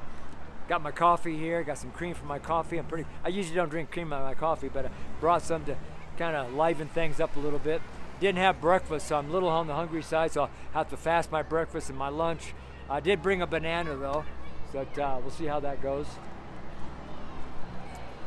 [0.68, 1.62] Got my coffee here.
[1.62, 2.78] Got some cream for my coffee.
[2.78, 3.08] I'm pretty.
[3.24, 4.90] I usually don't drink cream on my coffee, but I
[5.20, 5.76] brought some to
[6.16, 7.80] kind of liven things up a little bit.
[8.22, 10.30] Didn't have breakfast, so I'm a little on the hungry side.
[10.30, 12.54] So I'll have to fast my breakfast and my lunch.
[12.88, 14.24] I did bring a banana though,
[14.72, 16.06] but uh, we'll see how that goes.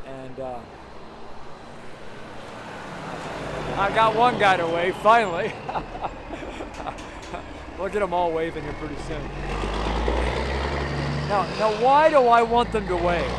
[0.04, 0.58] And uh,
[3.78, 5.54] I got one guy to wave finally.
[7.78, 9.22] we'll get them all waving here pretty soon.
[11.26, 13.32] Now, now, why do I want them to wave?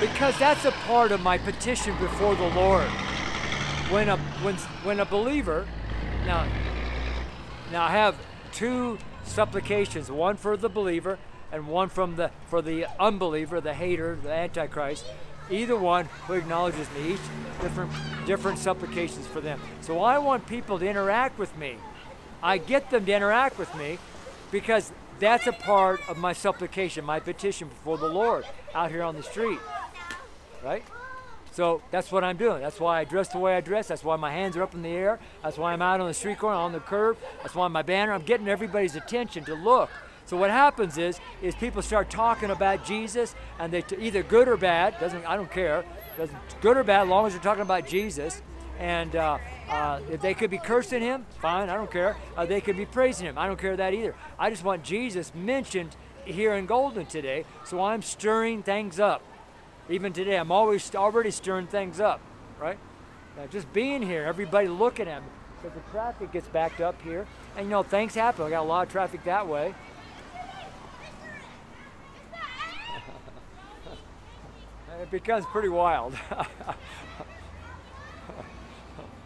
[0.00, 2.88] Because that's a part of my petition before the Lord.
[3.90, 5.66] When a when when a believer,
[6.26, 6.46] now,
[7.70, 8.16] now I have
[8.52, 11.18] two supplications, one for the believer
[11.52, 15.06] and one from the for the unbeliever, the hater, the antichrist
[15.50, 17.20] either one who acknowledges me, each
[17.60, 17.92] different
[18.26, 19.60] different supplications for them.
[19.80, 21.76] So I want people to interact with me.
[22.42, 23.98] I get them to interact with me
[24.50, 29.16] because that's a part of my supplication, my petition before the Lord out here on
[29.16, 29.60] the street.
[30.64, 30.84] Right?
[31.56, 32.60] So that's what I'm doing.
[32.60, 33.88] That's why I dress the way I dress.
[33.88, 35.18] That's why my hands are up in the air.
[35.42, 37.16] That's why I'm out on the street corner, on the curb.
[37.42, 39.90] That's why my banner, I'm getting everybody's attention to look
[40.26, 44.48] so what happens is, is people start talking about Jesus, and they t- either good
[44.48, 44.98] or bad.
[44.98, 45.84] Doesn't I don't care.
[46.18, 48.42] Doesn't good or bad, as long as they're talking about Jesus.
[48.80, 49.38] And uh,
[49.70, 52.16] uh, if they could be cursing him, fine, I don't care.
[52.36, 54.14] Uh, they could be praising him, I don't care that either.
[54.38, 59.22] I just want Jesus mentioned here in Golden today, so I'm stirring things up.
[59.88, 62.20] Even today, I'm always already stirring things up,
[62.60, 62.78] right?
[63.36, 65.28] Now, just being here, everybody looking at me,
[65.62, 67.24] because the traffic gets backed up here,
[67.56, 68.44] and you know things happen.
[68.44, 69.74] I got a lot of traffic that way.
[75.02, 76.14] it becomes pretty wild.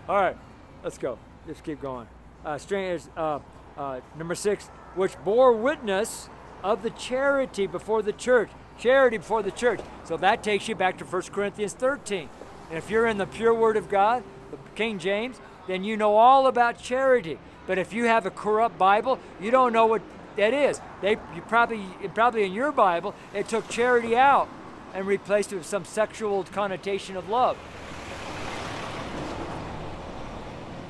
[0.08, 0.36] All right,
[0.84, 1.18] let's go.
[1.46, 2.06] Let's keep going.
[2.44, 3.38] Uh, strangers, uh,
[3.78, 6.28] uh, number six, which bore witness
[6.62, 8.50] of the charity before the church.
[8.80, 9.78] Charity before the church.
[10.04, 12.28] So that takes you back to 1 Corinthians 13.
[12.70, 16.16] And if you're in the pure Word of God, the King James, then you know
[16.16, 17.38] all about charity.
[17.66, 20.02] But if you have a corrupt Bible, you don't know what
[20.36, 20.80] that is.
[21.02, 24.48] They you probably probably in your Bible it took charity out
[24.94, 27.58] and replaced it with some sexual connotation of love.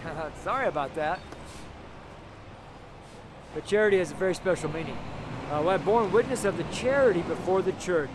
[0.44, 1.18] Sorry about that.
[3.54, 4.96] But charity has a very special meaning.
[5.50, 8.10] Uh, well, born witness of the charity before the church,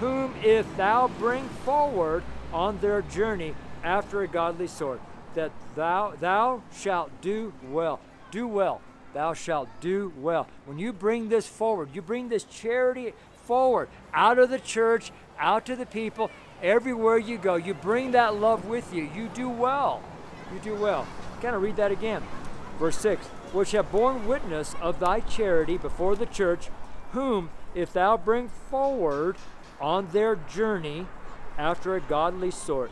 [0.00, 2.22] whom if thou bring forward
[2.52, 5.00] on their journey after a godly sort,
[5.34, 8.00] that thou thou shalt do well.
[8.30, 8.82] Do well.
[9.14, 10.46] Thou shalt do well.
[10.66, 13.14] When you bring this forward, you bring this charity
[13.46, 16.30] forward out of the church, out to the people,
[16.62, 17.54] everywhere you go.
[17.54, 19.08] You bring that love with you.
[19.14, 20.02] You do well.
[20.52, 21.06] You do well.
[21.40, 22.22] Kind of read that again.
[22.78, 26.68] Verse 6 Which have borne witness of thy charity before the church,
[27.12, 29.36] whom, if thou bring forward
[29.80, 31.06] on their journey
[31.56, 32.90] after a godly sort,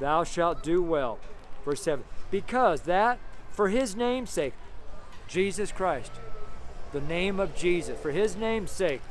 [0.00, 1.18] thou shalt do well.
[1.64, 3.18] Verse 7 Because that
[3.50, 4.54] for his name's sake,
[5.26, 6.12] Jesus Christ,
[6.92, 9.02] the name of Jesus, for his name's sake,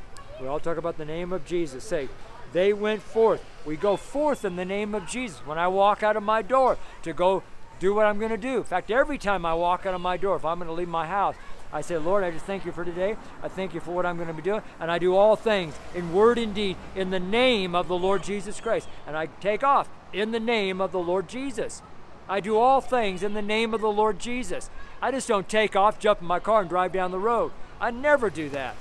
[0.42, 2.10] we all talk about the name of Jesus' sake.
[2.54, 3.44] They went forth.
[3.66, 5.38] We go forth in the name of Jesus.
[5.46, 7.44] When I walk out of my door to go
[7.80, 8.58] do what I'm going to do.
[8.58, 10.88] In fact, every time I walk out of my door, if I'm going to leave
[10.88, 11.36] my house,
[11.72, 13.18] I say, Lord, I just thank you for today.
[13.44, 14.62] I thank you for what I'm going to be doing.
[14.80, 18.24] And I do all things in word and deed in the name of the Lord
[18.24, 18.88] Jesus Christ.
[19.06, 21.82] And I take off in the name of the Lord Jesus.
[22.30, 24.70] I do all things in the name of the Lord Jesus.
[25.02, 27.52] I just don't take off, jump in my car, and drive down the road.
[27.80, 28.76] I never do that.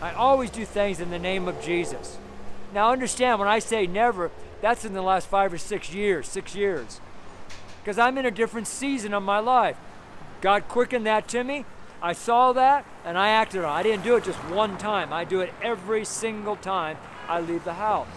[0.00, 2.18] I always do things in the name of Jesus.
[2.72, 6.54] Now, understand when I say never, that's in the last five or six years, six
[6.54, 7.00] years.
[7.82, 9.76] Because I'm in a different season of my life.
[10.40, 11.64] God quickened that to me.
[12.00, 13.72] I saw that and I acted on it.
[13.72, 16.96] I didn't do it just one time, I do it every single time
[17.28, 18.08] I leave the house.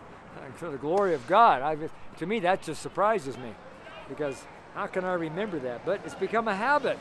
[0.56, 1.62] For the glory of God.
[1.62, 1.76] I,
[2.18, 3.54] to me, that just surprises me
[4.08, 5.84] because how can I remember that?
[5.84, 6.98] But it's become a habit.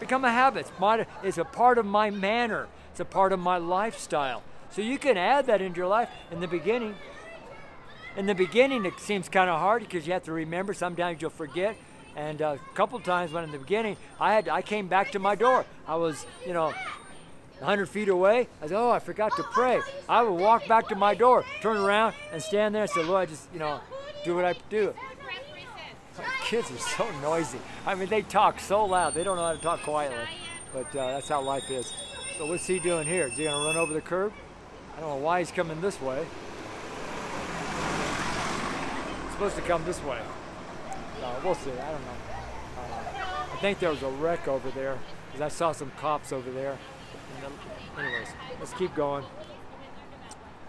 [0.00, 0.60] Become a habit.
[0.60, 2.68] It's, my, it's a part of my manner.
[2.90, 4.42] It's a part of my lifestyle.
[4.70, 6.94] So you can add that into your life in the beginning.
[8.16, 10.72] In the beginning, it seems kind of hard because you have to remember.
[10.72, 11.76] Sometimes you'll forget.
[12.16, 15.18] And uh, a couple times when in the beginning, I had I came back to
[15.18, 15.66] my door.
[15.86, 16.72] I was, you know,
[17.58, 18.48] 100 feet away.
[18.62, 19.82] I said, oh, I forgot to pray.
[20.08, 23.28] I would walk back to my door, turn around, and stand there and say, Lord,
[23.28, 23.80] I just, you know,
[24.24, 24.94] do what I do.
[26.16, 27.58] My Kids are so noisy.
[27.86, 29.12] I mean, they talk so loud.
[29.12, 30.24] They don't know how to talk quietly.
[30.72, 31.92] But uh, that's how life is.
[32.38, 33.26] So what's he doing here?
[33.26, 34.32] Is he going to run over the curb?
[34.96, 36.24] I don't know why he's coming this way.
[39.36, 40.18] Supposed to come this way.
[41.22, 41.70] Uh, we'll see.
[41.70, 42.16] I don't know.
[42.78, 46.50] Uh, I think there was a wreck over there because I saw some cops over
[46.50, 46.78] there.
[47.42, 48.28] The, anyways,
[48.58, 49.26] let's keep going.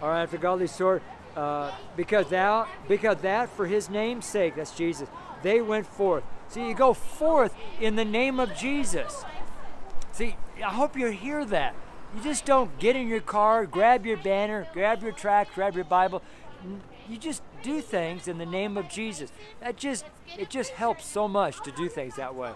[0.02, 1.02] All right, for godly sort,
[1.34, 5.08] uh, because thou, because that for His name's sake, that's Jesus.
[5.42, 6.24] They went forth.
[6.48, 9.24] See, you go forth in the name of Jesus.
[10.12, 11.74] See, I hope you hear that.
[12.14, 15.84] You just don't get in your car, grab your banner, grab your tract, grab your
[15.84, 16.22] Bible.
[17.08, 19.32] You just do things in the name of Jesus.
[19.60, 20.04] That just
[20.38, 22.52] it just helps so much to do things that way.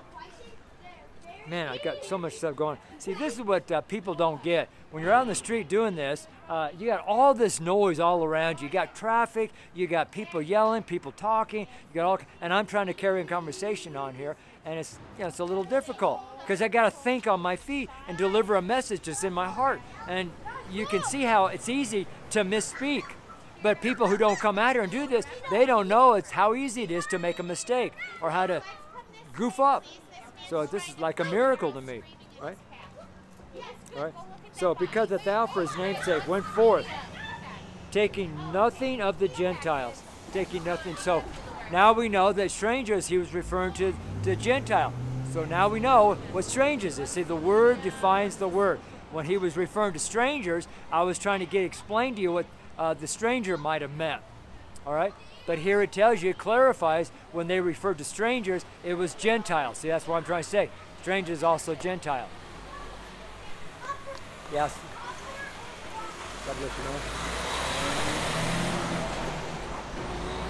[1.48, 2.78] Man, I got so much stuff going.
[2.98, 4.68] See, this is what uh, people don't get.
[4.92, 8.22] When you're out on the street doing this, uh, you got all this noise all
[8.22, 8.68] around you.
[8.68, 11.62] You got traffic, you got people yelling, people talking.
[11.62, 15.22] You got all, and I'm trying to carry a conversation on here, and it's you
[15.22, 18.55] know, it's a little difficult because I got to think on my feet and deliver
[18.55, 19.80] a message that's in my heart.
[20.07, 20.30] And
[20.70, 23.03] you can see how it's easy to misspeak.
[23.62, 26.54] But people who don't come at her and do this, they don't know it's how
[26.54, 28.62] easy it is to make a mistake or how to
[29.32, 29.84] goof up.
[30.48, 32.02] So this is like a miracle to me,
[32.40, 32.58] right?
[33.96, 34.12] Right?
[34.52, 36.86] So because the thou for his name's sake went forth,
[37.90, 40.02] taking nothing of the Gentiles,
[40.32, 40.96] taking nothing.
[40.96, 41.22] So
[41.70, 43.94] now we know that strangers he was referring to
[44.24, 44.92] the Gentile.
[45.32, 47.10] So now we know what strangers is.
[47.10, 48.80] See, the word defines the word.
[49.12, 52.46] When he was referring to strangers, I was trying to get explained to you what
[52.79, 54.23] uh, the stranger might have meant.
[54.87, 55.14] All right?
[55.47, 59.79] But here it tells you, it clarifies when they referred to strangers, it was Gentiles.
[59.79, 60.70] See, that's what I'm trying to say.
[61.03, 62.29] Stranger is also Gentile.
[64.53, 64.79] Yes.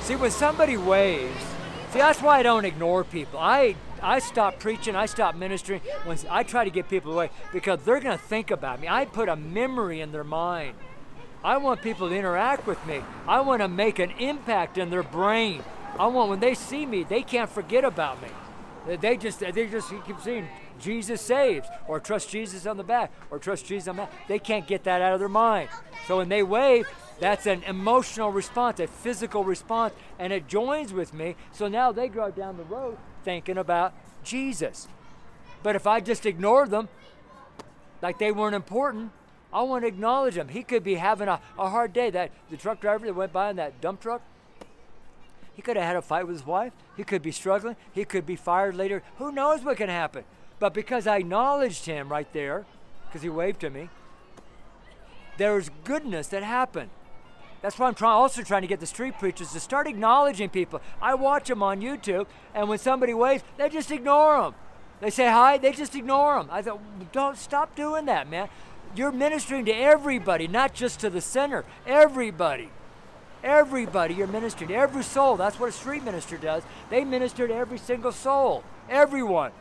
[0.01, 1.45] See, when somebody waves,
[1.91, 3.39] see, that's why I don't ignore people.
[3.39, 7.81] I I stop preaching, I stop ministering when I try to get people away because
[7.85, 8.89] they're going to think about me.
[8.89, 10.75] I put a memory in their mind.
[11.45, 13.03] I want people to interact with me.
[13.27, 15.63] I want to make an impact in their brain.
[15.99, 18.29] I want when they see me, they can't forget about me.
[18.97, 20.49] They just they just keep seeing
[20.81, 24.29] Jesus saves or trust Jesus on the back or trust Jesus on the back.
[24.29, 25.69] They can't get that out of their mind.
[26.07, 26.87] So when they wave,
[27.23, 31.37] That's an emotional response, a physical response, and it joins with me.
[31.53, 34.89] So now they go down the road thinking about Jesus.
[35.63, 36.89] But if I just ignore them,
[38.01, 39.13] like they weren't important,
[39.53, 40.49] I want to acknowledge him.
[40.49, 42.11] He could be having a, a hard day.
[42.11, 44.23] That the truck driver that went by in that dump truck,
[45.55, 46.73] he could have had a fight with his wife.
[46.97, 47.77] He could be struggling.
[47.93, 49.03] He could be fired later.
[49.19, 50.25] Who knows what can happen?
[50.59, 52.65] But because I acknowledged him right there,
[53.07, 53.91] because he waved to me,
[55.37, 56.91] there's goodness that happened.
[57.63, 60.83] That's why I'm trying, also trying to get the street preachers to start acknowledging people.
[61.01, 64.55] I watch them on YouTube, and when somebody waves, they just ignore them.
[65.01, 66.49] They say hi, they just ignore them.
[66.51, 66.81] I thought,
[67.13, 68.49] don't stop doing that, man.
[68.95, 71.65] You're ministering to everybody, not just to the sinner.
[71.87, 72.71] Everybody.
[73.43, 74.75] Everybody you're ministering to.
[74.75, 75.37] Every soul.
[75.37, 76.63] That's what a street minister does.
[76.91, 78.65] They minister to every single soul.
[78.89, 79.53] Everyone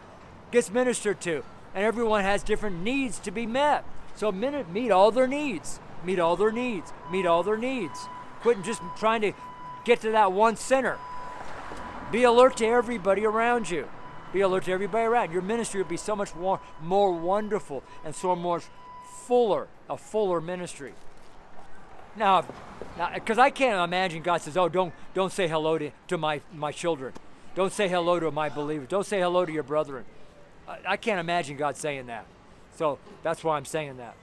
[0.51, 1.43] gets ministered to.
[1.73, 3.85] And everyone has different needs to be met.
[4.15, 8.07] So meet all their needs meet all their needs, meet all their needs.
[8.41, 9.33] Quit just trying to
[9.85, 10.97] get to that one center.
[12.11, 13.87] Be alert to everybody around you.
[14.33, 15.31] Be alert to everybody around.
[15.31, 18.65] Your ministry will be so much more, more wonderful and so much
[19.11, 20.93] fuller, a fuller ministry.
[22.15, 22.45] Now,
[23.13, 26.71] because I can't imagine God says, "Oh, don't don't say hello to, to my my
[26.71, 27.13] children,
[27.55, 30.05] don't say hello to my believers, don't say hello to your brethren."
[30.67, 32.25] I, I can't imagine God saying that.
[32.75, 34.15] So that's why I'm saying that.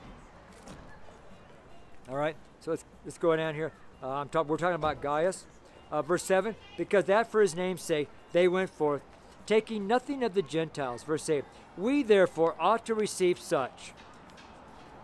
[2.08, 3.72] All right, so let's, let's go down here.
[4.02, 5.44] Uh, I'm talk, we're talking about Gaius.
[5.90, 9.02] Uh, verse 7 Because that for his name's sake they went forth,
[9.46, 11.02] taking nothing of the Gentiles.
[11.02, 11.44] Verse 8
[11.76, 13.92] We therefore ought to receive such.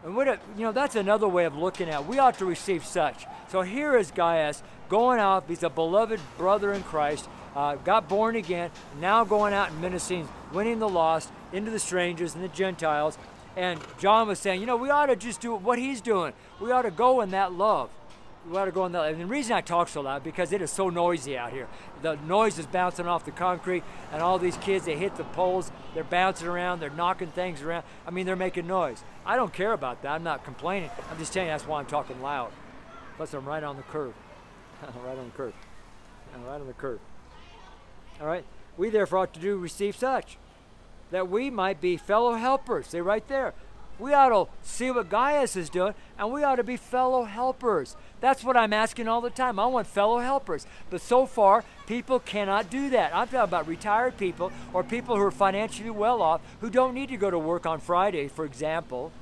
[0.04, 2.06] And what a, you know, that's another way of looking at it.
[2.06, 3.24] We ought to receive such.
[3.48, 5.44] So here is Gaius going out.
[5.48, 10.28] He's a beloved brother in Christ, uh, got born again, now going out and ministering,
[10.52, 13.16] winning the lost, into the strangers and the Gentiles,
[13.56, 16.32] and John was saying, you know, we ought to just do what he's doing.
[16.60, 17.90] We ought to go in that love.
[18.52, 19.12] Ought to go in that.
[19.12, 21.66] And the reason I talk so loud because it is so noisy out here.
[22.02, 23.82] The noise is bouncing off the concrete,
[24.12, 25.72] and all these kids they hit the poles.
[25.94, 26.80] They're bouncing around.
[26.80, 27.84] They're knocking things around.
[28.06, 29.02] I mean, they're making noise.
[29.24, 30.12] I don't care about that.
[30.12, 30.90] I'm not complaining.
[31.10, 32.52] I'm just telling you that's why I'm talking loud.
[33.16, 34.14] Plus, I'm right on the curve.
[34.82, 35.54] right on the curve.
[36.46, 37.00] right on the curve.
[38.20, 38.44] All right.
[38.76, 40.36] We therefore ought to do receive such
[41.10, 42.88] that we might be fellow helpers.
[42.88, 43.54] See right there.
[43.98, 47.96] We ought to see what Gaius is doing, and we ought to be fellow helpers.
[48.24, 49.58] That's what I'm asking all the time.
[49.58, 50.66] I want fellow helpers.
[50.88, 53.14] But so far, people cannot do that.
[53.14, 57.10] I'm talking about retired people or people who are financially well off who don't need
[57.10, 59.12] to go to work on Friday, for example.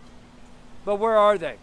[0.84, 1.57] But where are they?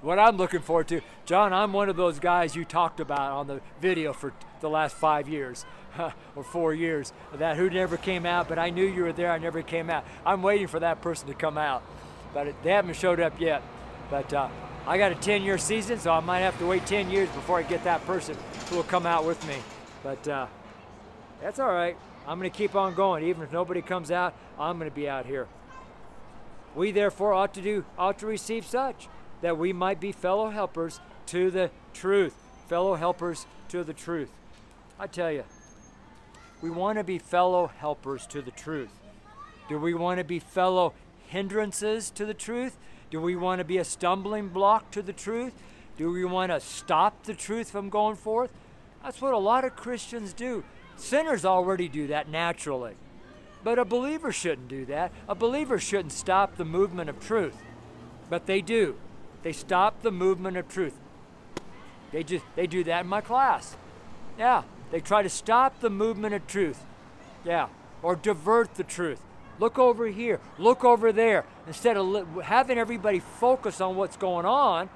[0.00, 1.00] what I'm looking forward to.
[1.26, 4.96] John, I'm one of those guys you talked about on the video for the last
[4.96, 5.64] five years
[6.36, 9.30] or four years that who never came out, but I knew you were there.
[9.30, 10.04] I never came out.
[10.24, 11.82] I'm waiting for that person to come out,
[12.32, 13.62] but they haven't showed up yet.
[14.10, 14.48] But uh,
[14.86, 17.58] I got a 10 year season, so I might have to wait 10 years before
[17.58, 18.36] I get that person
[18.68, 19.56] who will come out with me.
[20.02, 20.46] But uh,
[21.40, 21.96] that's all right.
[22.26, 23.24] I'm going to keep on going.
[23.24, 25.48] Even if nobody comes out, I'm going to be out here.
[26.74, 29.08] We therefore ought to do ought to receive such
[29.40, 32.34] that we might be fellow helpers to the truth.
[32.68, 34.30] Fellow helpers to the truth.
[34.98, 35.44] I tell you,
[36.62, 38.90] we want to be fellow helpers to the truth.
[39.68, 40.94] Do we want to be fellow
[41.28, 42.76] hindrances to the truth?
[43.10, 45.54] Do we want to be a stumbling block to the truth?
[45.96, 48.52] Do we want to stop the truth from going forth?
[49.02, 50.64] That's what a lot of Christians do.
[50.96, 52.94] Sinners already do that naturally.
[53.62, 55.12] But a believer shouldn't do that.
[55.28, 57.56] A believer shouldn't stop the movement of truth.
[58.28, 58.96] But they do.
[59.42, 60.94] They stop the movement of truth.
[62.12, 63.76] They just they do that in my class.
[64.38, 66.84] Yeah, they try to stop the movement of truth.
[67.44, 67.68] Yeah,
[68.02, 69.20] or divert the truth.
[69.58, 71.44] Look over here, look over there.
[71.66, 74.88] Instead of li- having everybody focus on what's going on,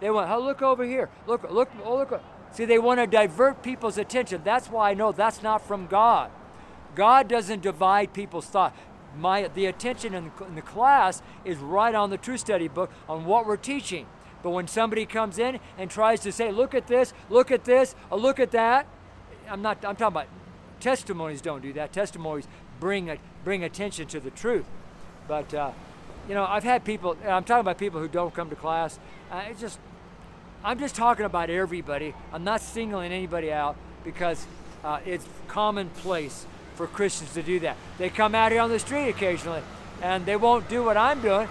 [0.00, 1.08] they want, oh, look over here.
[1.26, 2.22] Look, look, oh, look.
[2.52, 4.42] See, they want to divert people's attention.
[4.44, 6.30] That's why I know that's not from God.
[6.94, 8.74] God doesn't divide people's thought
[9.16, 12.90] my the attention in the, in the class is right on the Truth Study book
[13.08, 14.06] on what we're teaching.
[14.42, 17.94] But when somebody comes in and tries to say, "Look at this, look at this,
[18.10, 18.86] or look at that,"
[19.50, 19.84] I'm not.
[19.84, 20.28] I'm talking about
[20.78, 21.40] testimonies.
[21.40, 21.92] Don't do that.
[21.92, 22.46] Testimonies
[22.78, 24.64] bring a, bring attention to the truth.
[25.28, 25.72] But uh,
[26.28, 27.16] you know, I've had people.
[27.26, 28.98] I'm talking about people who don't come to class.
[29.30, 29.78] Uh, it's just,
[30.64, 32.14] I'm just talking about everybody.
[32.32, 34.46] I'm not singling anybody out because
[34.84, 37.76] uh, it's commonplace for Christians to do that.
[37.98, 39.62] They come out here on the street occasionally
[40.02, 41.48] and they won't do what I'm doing.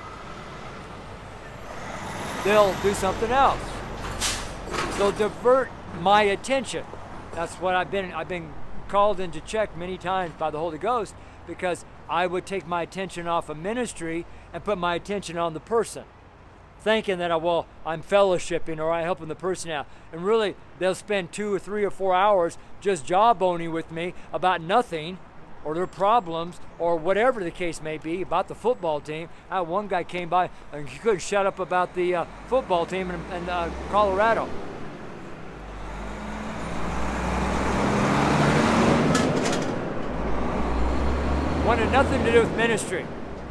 [2.44, 3.60] They'll do something else.
[4.98, 5.70] They'll divert
[6.00, 6.86] my attention.
[7.34, 8.54] That's what I've been I've been
[8.88, 11.14] called into check many times by the Holy Ghost
[11.48, 15.60] because I would take my attention off of ministry and put my attention on the
[15.60, 16.06] person
[16.80, 19.88] thinking that, uh, well, I'm fellowshipping or I'm helping the person out.
[20.12, 24.62] And really, they'll spend two or three or four hours just jawboning with me about
[24.62, 25.20] nothing
[25.66, 29.28] or their problems or whatever the case may be about the football team.
[29.52, 33.12] Uh, one guy came by and he couldn't shut up about the uh, football team
[33.12, 34.48] in, in uh, Colorado.
[41.70, 43.06] Wanted nothing to do with ministry.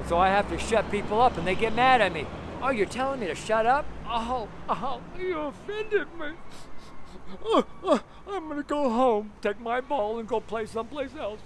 [0.09, 2.27] So I have to shut people up and they get mad at me.
[2.61, 3.87] Oh, you're telling me to shut up?
[4.09, 6.31] Oh, oh, you offended me.
[7.45, 11.39] Oh, oh, I'm gonna go home, take my ball, and go play someplace else.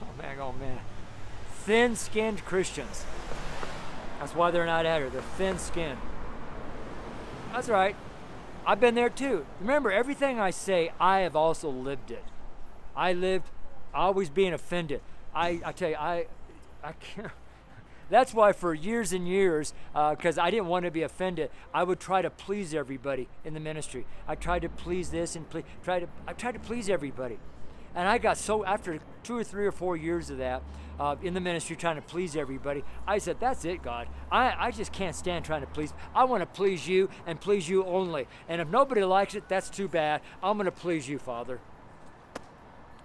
[0.00, 0.78] Oh man, oh man.
[1.50, 3.04] Thin skinned Christians.
[4.20, 5.10] That's why they're not at her.
[5.10, 5.98] They're thin skinned.
[7.52, 7.94] That's right.
[8.66, 9.44] I've been there too.
[9.60, 12.24] Remember, everything I say, I have also lived it.
[12.96, 13.50] I lived
[13.94, 15.02] always being offended.
[15.34, 16.26] I, I tell you, I,
[16.82, 17.32] I can't.
[18.10, 21.82] That's why for years and years, because uh, I didn't want to be offended, I
[21.82, 24.04] would try to please everybody in the ministry.
[24.28, 27.38] I tried to please this and please, try to, I tried to please everybody.
[27.94, 30.62] And I got so, after two or three or four years of that,
[31.00, 34.08] uh, in the ministry trying to please everybody, I said, That's it, God.
[34.30, 35.92] I, I just can't stand trying to please.
[36.14, 38.28] I want to please you and please you only.
[38.48, 40.20] And if nobody likes it, that's too bad.
[40.42, 41.60] I'm going to please you, Father.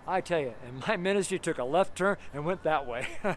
[0.08, 3.08] I tell you, and my ministry took a left turn and went that way.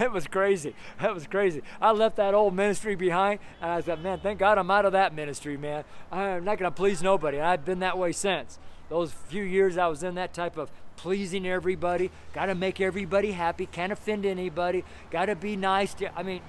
[0.00, 0.74] it was crazy.
[1.00, 1.62] That was crazy.
[1.80, 4.92] I left that old ministry behind, and I said, man, thank God I'm out of
[4.92, 5.84] that ministry, man.
[6.10, 7.40] I'm not going to please nobody.
[7.40, 8.58] I've been that way since.
[8.90, 13.32] Those few years I was in that type of pleasing everybody, got to make everybody
[13.32, 16.42] happy, can't offend anybody, got to be nice to, I mean,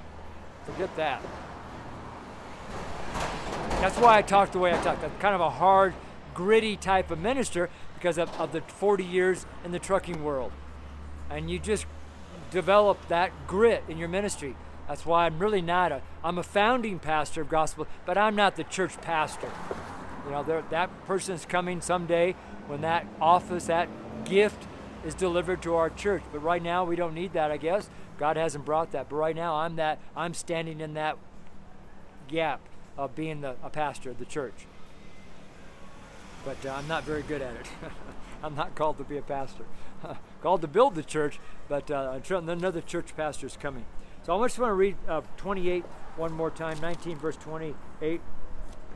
[0.66, 1.22] forget that.
[3.80, 5.02] That's why I talk the way I talk.
[5.02, 5.94] I'm kind of a hard,
[6.34, 7.70] gritty type of minister
[8.04, 10.52] because of, of the 40 years in the trucking world.
[11.30, 11.86] And you just
[12.52, 14.58] develop that grit in your ministry.
[14.90, 18.58] That's why I'm really not a, I'm a founding pastor of gospel, but I'm not
[18.58, 19.50] the church pastor.
[20.26, 22.36] You know, that person's coming someday
[22.68, 23.88] when that office, that
[24.26, 24.68] gift
[25.06, 26.24] is delivered to our church.
[26.34, 27.90] But right now, we don't need that, I guess.
[28.18, 29.08] God hasn't brought that.
[29.08, 31.18] But right now, I'm that, I'm standing in that
[32.28, 32.60] gap
[32.98, 34.68] of being the, a pastor of the church
[36.46, 37.68] but uh, I'm not very good at it.
[38.44, 39.64] I'm not called to be a pastor.
[40.42, 41.40] called to build the church,
[41.70, 43.86] but uh, another church pastor is coming.
[44.24, 45.84] So I just want to read uh, 28
[46.18, 48.22] one more time, 19 verse 28.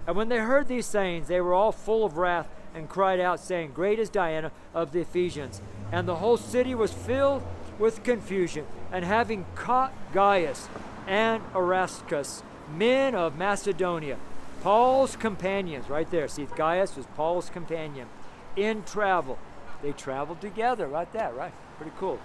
[0.05, 3.39] And when they heard these sayings, they were all full of wrath and cried out,
[3.39, 5.61] saying, Great is Diana of the Ephesians.
[5.91, 7.43] And the whole city was filled
[7.77, 8.65] with confusion.
[8.91, 10.69] And having caught Gaius
[11.07, 12.43] and Aristarchus,
[12.73, 14.17] men of Macedonia,
[14.61, 16.27] Paul's companions, right there.
[16.27, 18.07] See, Gaius was Paul's companion
[18.55, 19.37] in travel.
[19.81, 21.53] They traveled together, right there, right?
[21.77, 22.19] Pretty cool.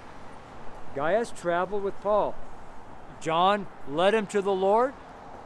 [0.95, 2.35] Gaius traveled with Paul.
[3.21, 4.95] John led him to the Lord,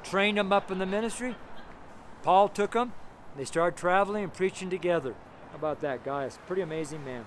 [0.03, 1.35] trained him up in the ministry.
[2.23, 2.93] Paul took him.
[3.37, 5.15] They started traveling and preaching together.
[5.51, 6.39] How about that, Gaius?
[6.47, 7.27] Pretty amazing man.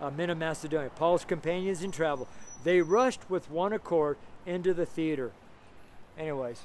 [0.00, 2.26] Uh, men of Macedonia, Paul's companions in travel.
[2.64, 5.30] They rushed with one accord into the theater.
[6.18, 6.62] Anyways,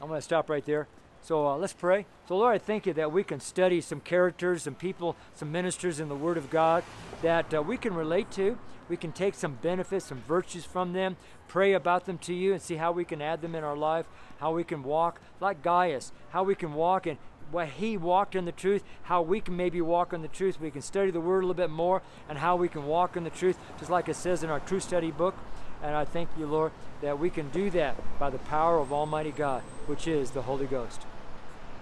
[0.00, 0.88] I'm going to stop right there.
[1.22, 2.04] So uh, let's pray.
[2.28, 6.00] So, Lord, I thank you that we can study some characters, some people, some ministers
[6.00, 6.82] in the Word of God
[7.22, 8.58] that uh, we can relate to.
[8.88, 11.16] We can take some benefits, some virtues from them,
[11.46, 14.06] pray about them to you, and see how we can add them in our life,
[14.38, 17.18] how we can walk like Gaius, how we can walk and
[17.52, 20.60] what he walked in the truth, how we can maybe walk in the truth.
[20.60, 23.22] We can study the Word a little bit more, and how we can walk in
[23.22, 25.36] the truth, just like it says in our Truth Study book.
[25.82, 29.32] And I thank you, Lord, that we can do that by the power of Almighty
[29.32, 31.02] God, which is the Holy Ghost.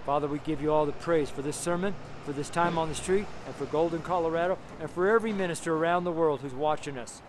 [0.05, 1.93] Father, we give you all the praise for this sermon,
[2.25, 6.03] for this time on the street, and for Golden, Colorado, and for every minister around
[6.03, 7.21] the world who's watching us.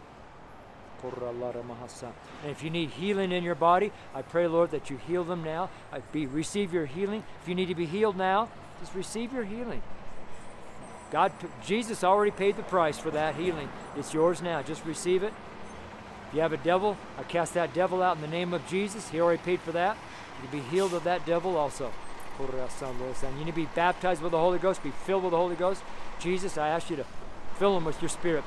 [2.43, 5.43] And if you need healing in your body, I pray, Lord, that you heal them
[5.43, 5.69] now.
[5.93, 7.25] I be, receive your healing.
[7.43, 8.49] If you need to be healed now,
[8.81, 9.83] just receive your healing.
[11.11, 11.33] God,
[11.65, 13.69] Jesus already paid the price for that healing.
[13.97, 14.63] It's yours now.
[14.63, 15.33] Just receive it.
[16.29, 19.11] If you have a devil, I cast that devil out in the name of Jesus.
[19.11, 19.99] He already paid for that.
[20.41, 21.93] You'll be healed of that devil also.
[22.39, 25.57] And you need to be baptized with the Holy Ghost, be filled with the Holy
[25.57, 25.83] Ghost.
[26.19, 27.05] Jesus, I ask you to
[27.59, 28.45] fill them with your spirit.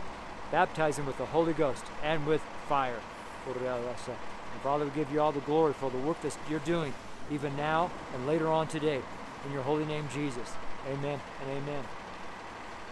[0.51, 2.99] Baptize them with the Holy Ghost and with fire.
[3.47, 6.93] And Father, we give you all the glory for the work that you're doing,
[7.31, 9.01] even now and later on today.
[9.45, 10.51] In your holy name, Jesus.
[10.87, 11.83] Amen and amen.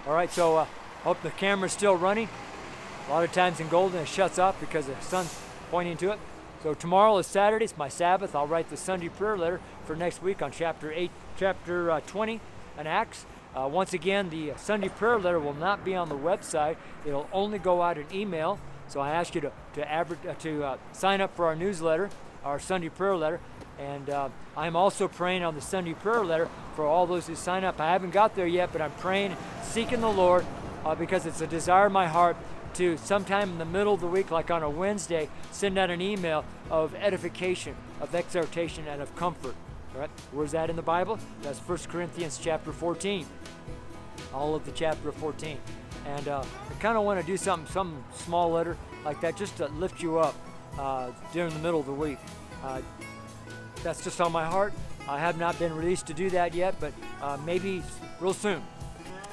[0.06, 0.66] All right, so uh,
[1.04, 2.30] hope the camera's still running.
[3.08, 5.40] A lot of times in Golden it shuts off because the sun's
[5.72, 6.20] pointing to it.
[6.64, 7.66] So tomorrow is Saturday.
[7.66, 8.34] It's my Sabbath.
[8.34, 12.40] I'll write the Sunday prayer letter for next week on chapter eight, chapter uh, 20
[12.80, 13.26] in Acts.
[13.54, 16.78] Uh, once again, the Sunday prayer letter will not be on the website.
[17.06, 18.60] It'll only go out in email.
[18.88, 22.10] So I ask you to to, adver- uh, to uh, sign up for our newsletter,
[22.46, 23.42] our Sunday prayer letter,
[23.78, 26.48] and uh, I'm also praying on the Sunday prayer letter
[26.78, 27.82] for all those who sign up.
[27.82, 30.46] I haven't got there yet, but I'm praying, seeking the Lord,
[30.86, 32.38] uh, because it's a desire of my heart
[32.76, 36.02] to sometime in the middle of the week, like on a Wednesday, send out an
[36.02, 39.56] email of edification, of exhortation, and of comfort.
[39.96, 40.10] Right?
[40.32, 41.20] Where's that in the Bible?
[41.44, 43.26] That's 1 Corinthians chapter 14.
[44.34, 45.58] All of the chapter 14.
[46.08, 49.58] And uh, I kind of want to do something, some small letter like that, just
[49.58, 50.36] to lift you up
[50.80, 52.18] uh, during the middle of the week.
[52.64, 52.82] Uh,
[53.84, 54.74] that's just on my heart.
[55.08, 57.84] I have not been released to do that yet, but uh, maybe
[58.20, 58.64] real soon.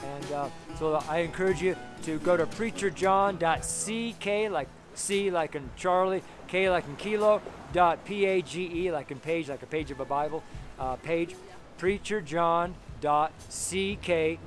[0.04, 0.48] And uh,
[0.78, 6.86] so I encourage you to go to preacherjohn.ck, like C like in Charlie, K like
[6.86, 7.40] in Kilo,
[7.72, 10.42] dot P-A-G-E, like in page, like a page of a Bible,
[10.78, 11.34] uh, page,
[11.78, 14.38] preacherjohn.ck,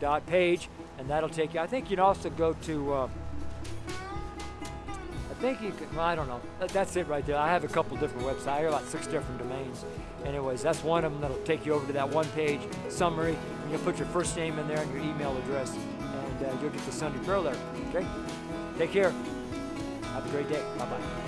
[0.00, 1.60] dot page, and that'll take you.
[1.60, 3.08] I think you can also go to, uh,
[5.42, 6.40] think you can, well, I don't know.
[6.68, 7.36] That's it right there.
[7.36, 8.46] I have a couple different websites.
[8.46, 9.84] I have about six different domains.
[10.24, 13.70] Anyways, that's one of them that'll take you over to that one page summary, and
[13.70, 16.84] you'll put your first name in there and your email address, and uh, you'll get
[16.86, 17.58] the Sunday prayer letter.
[17.88, 18.06] Okay?
[18.78, 19.12] Take care.
[20.12, 20.62] Have a great day.
[20.78, 21.21] Bye bye.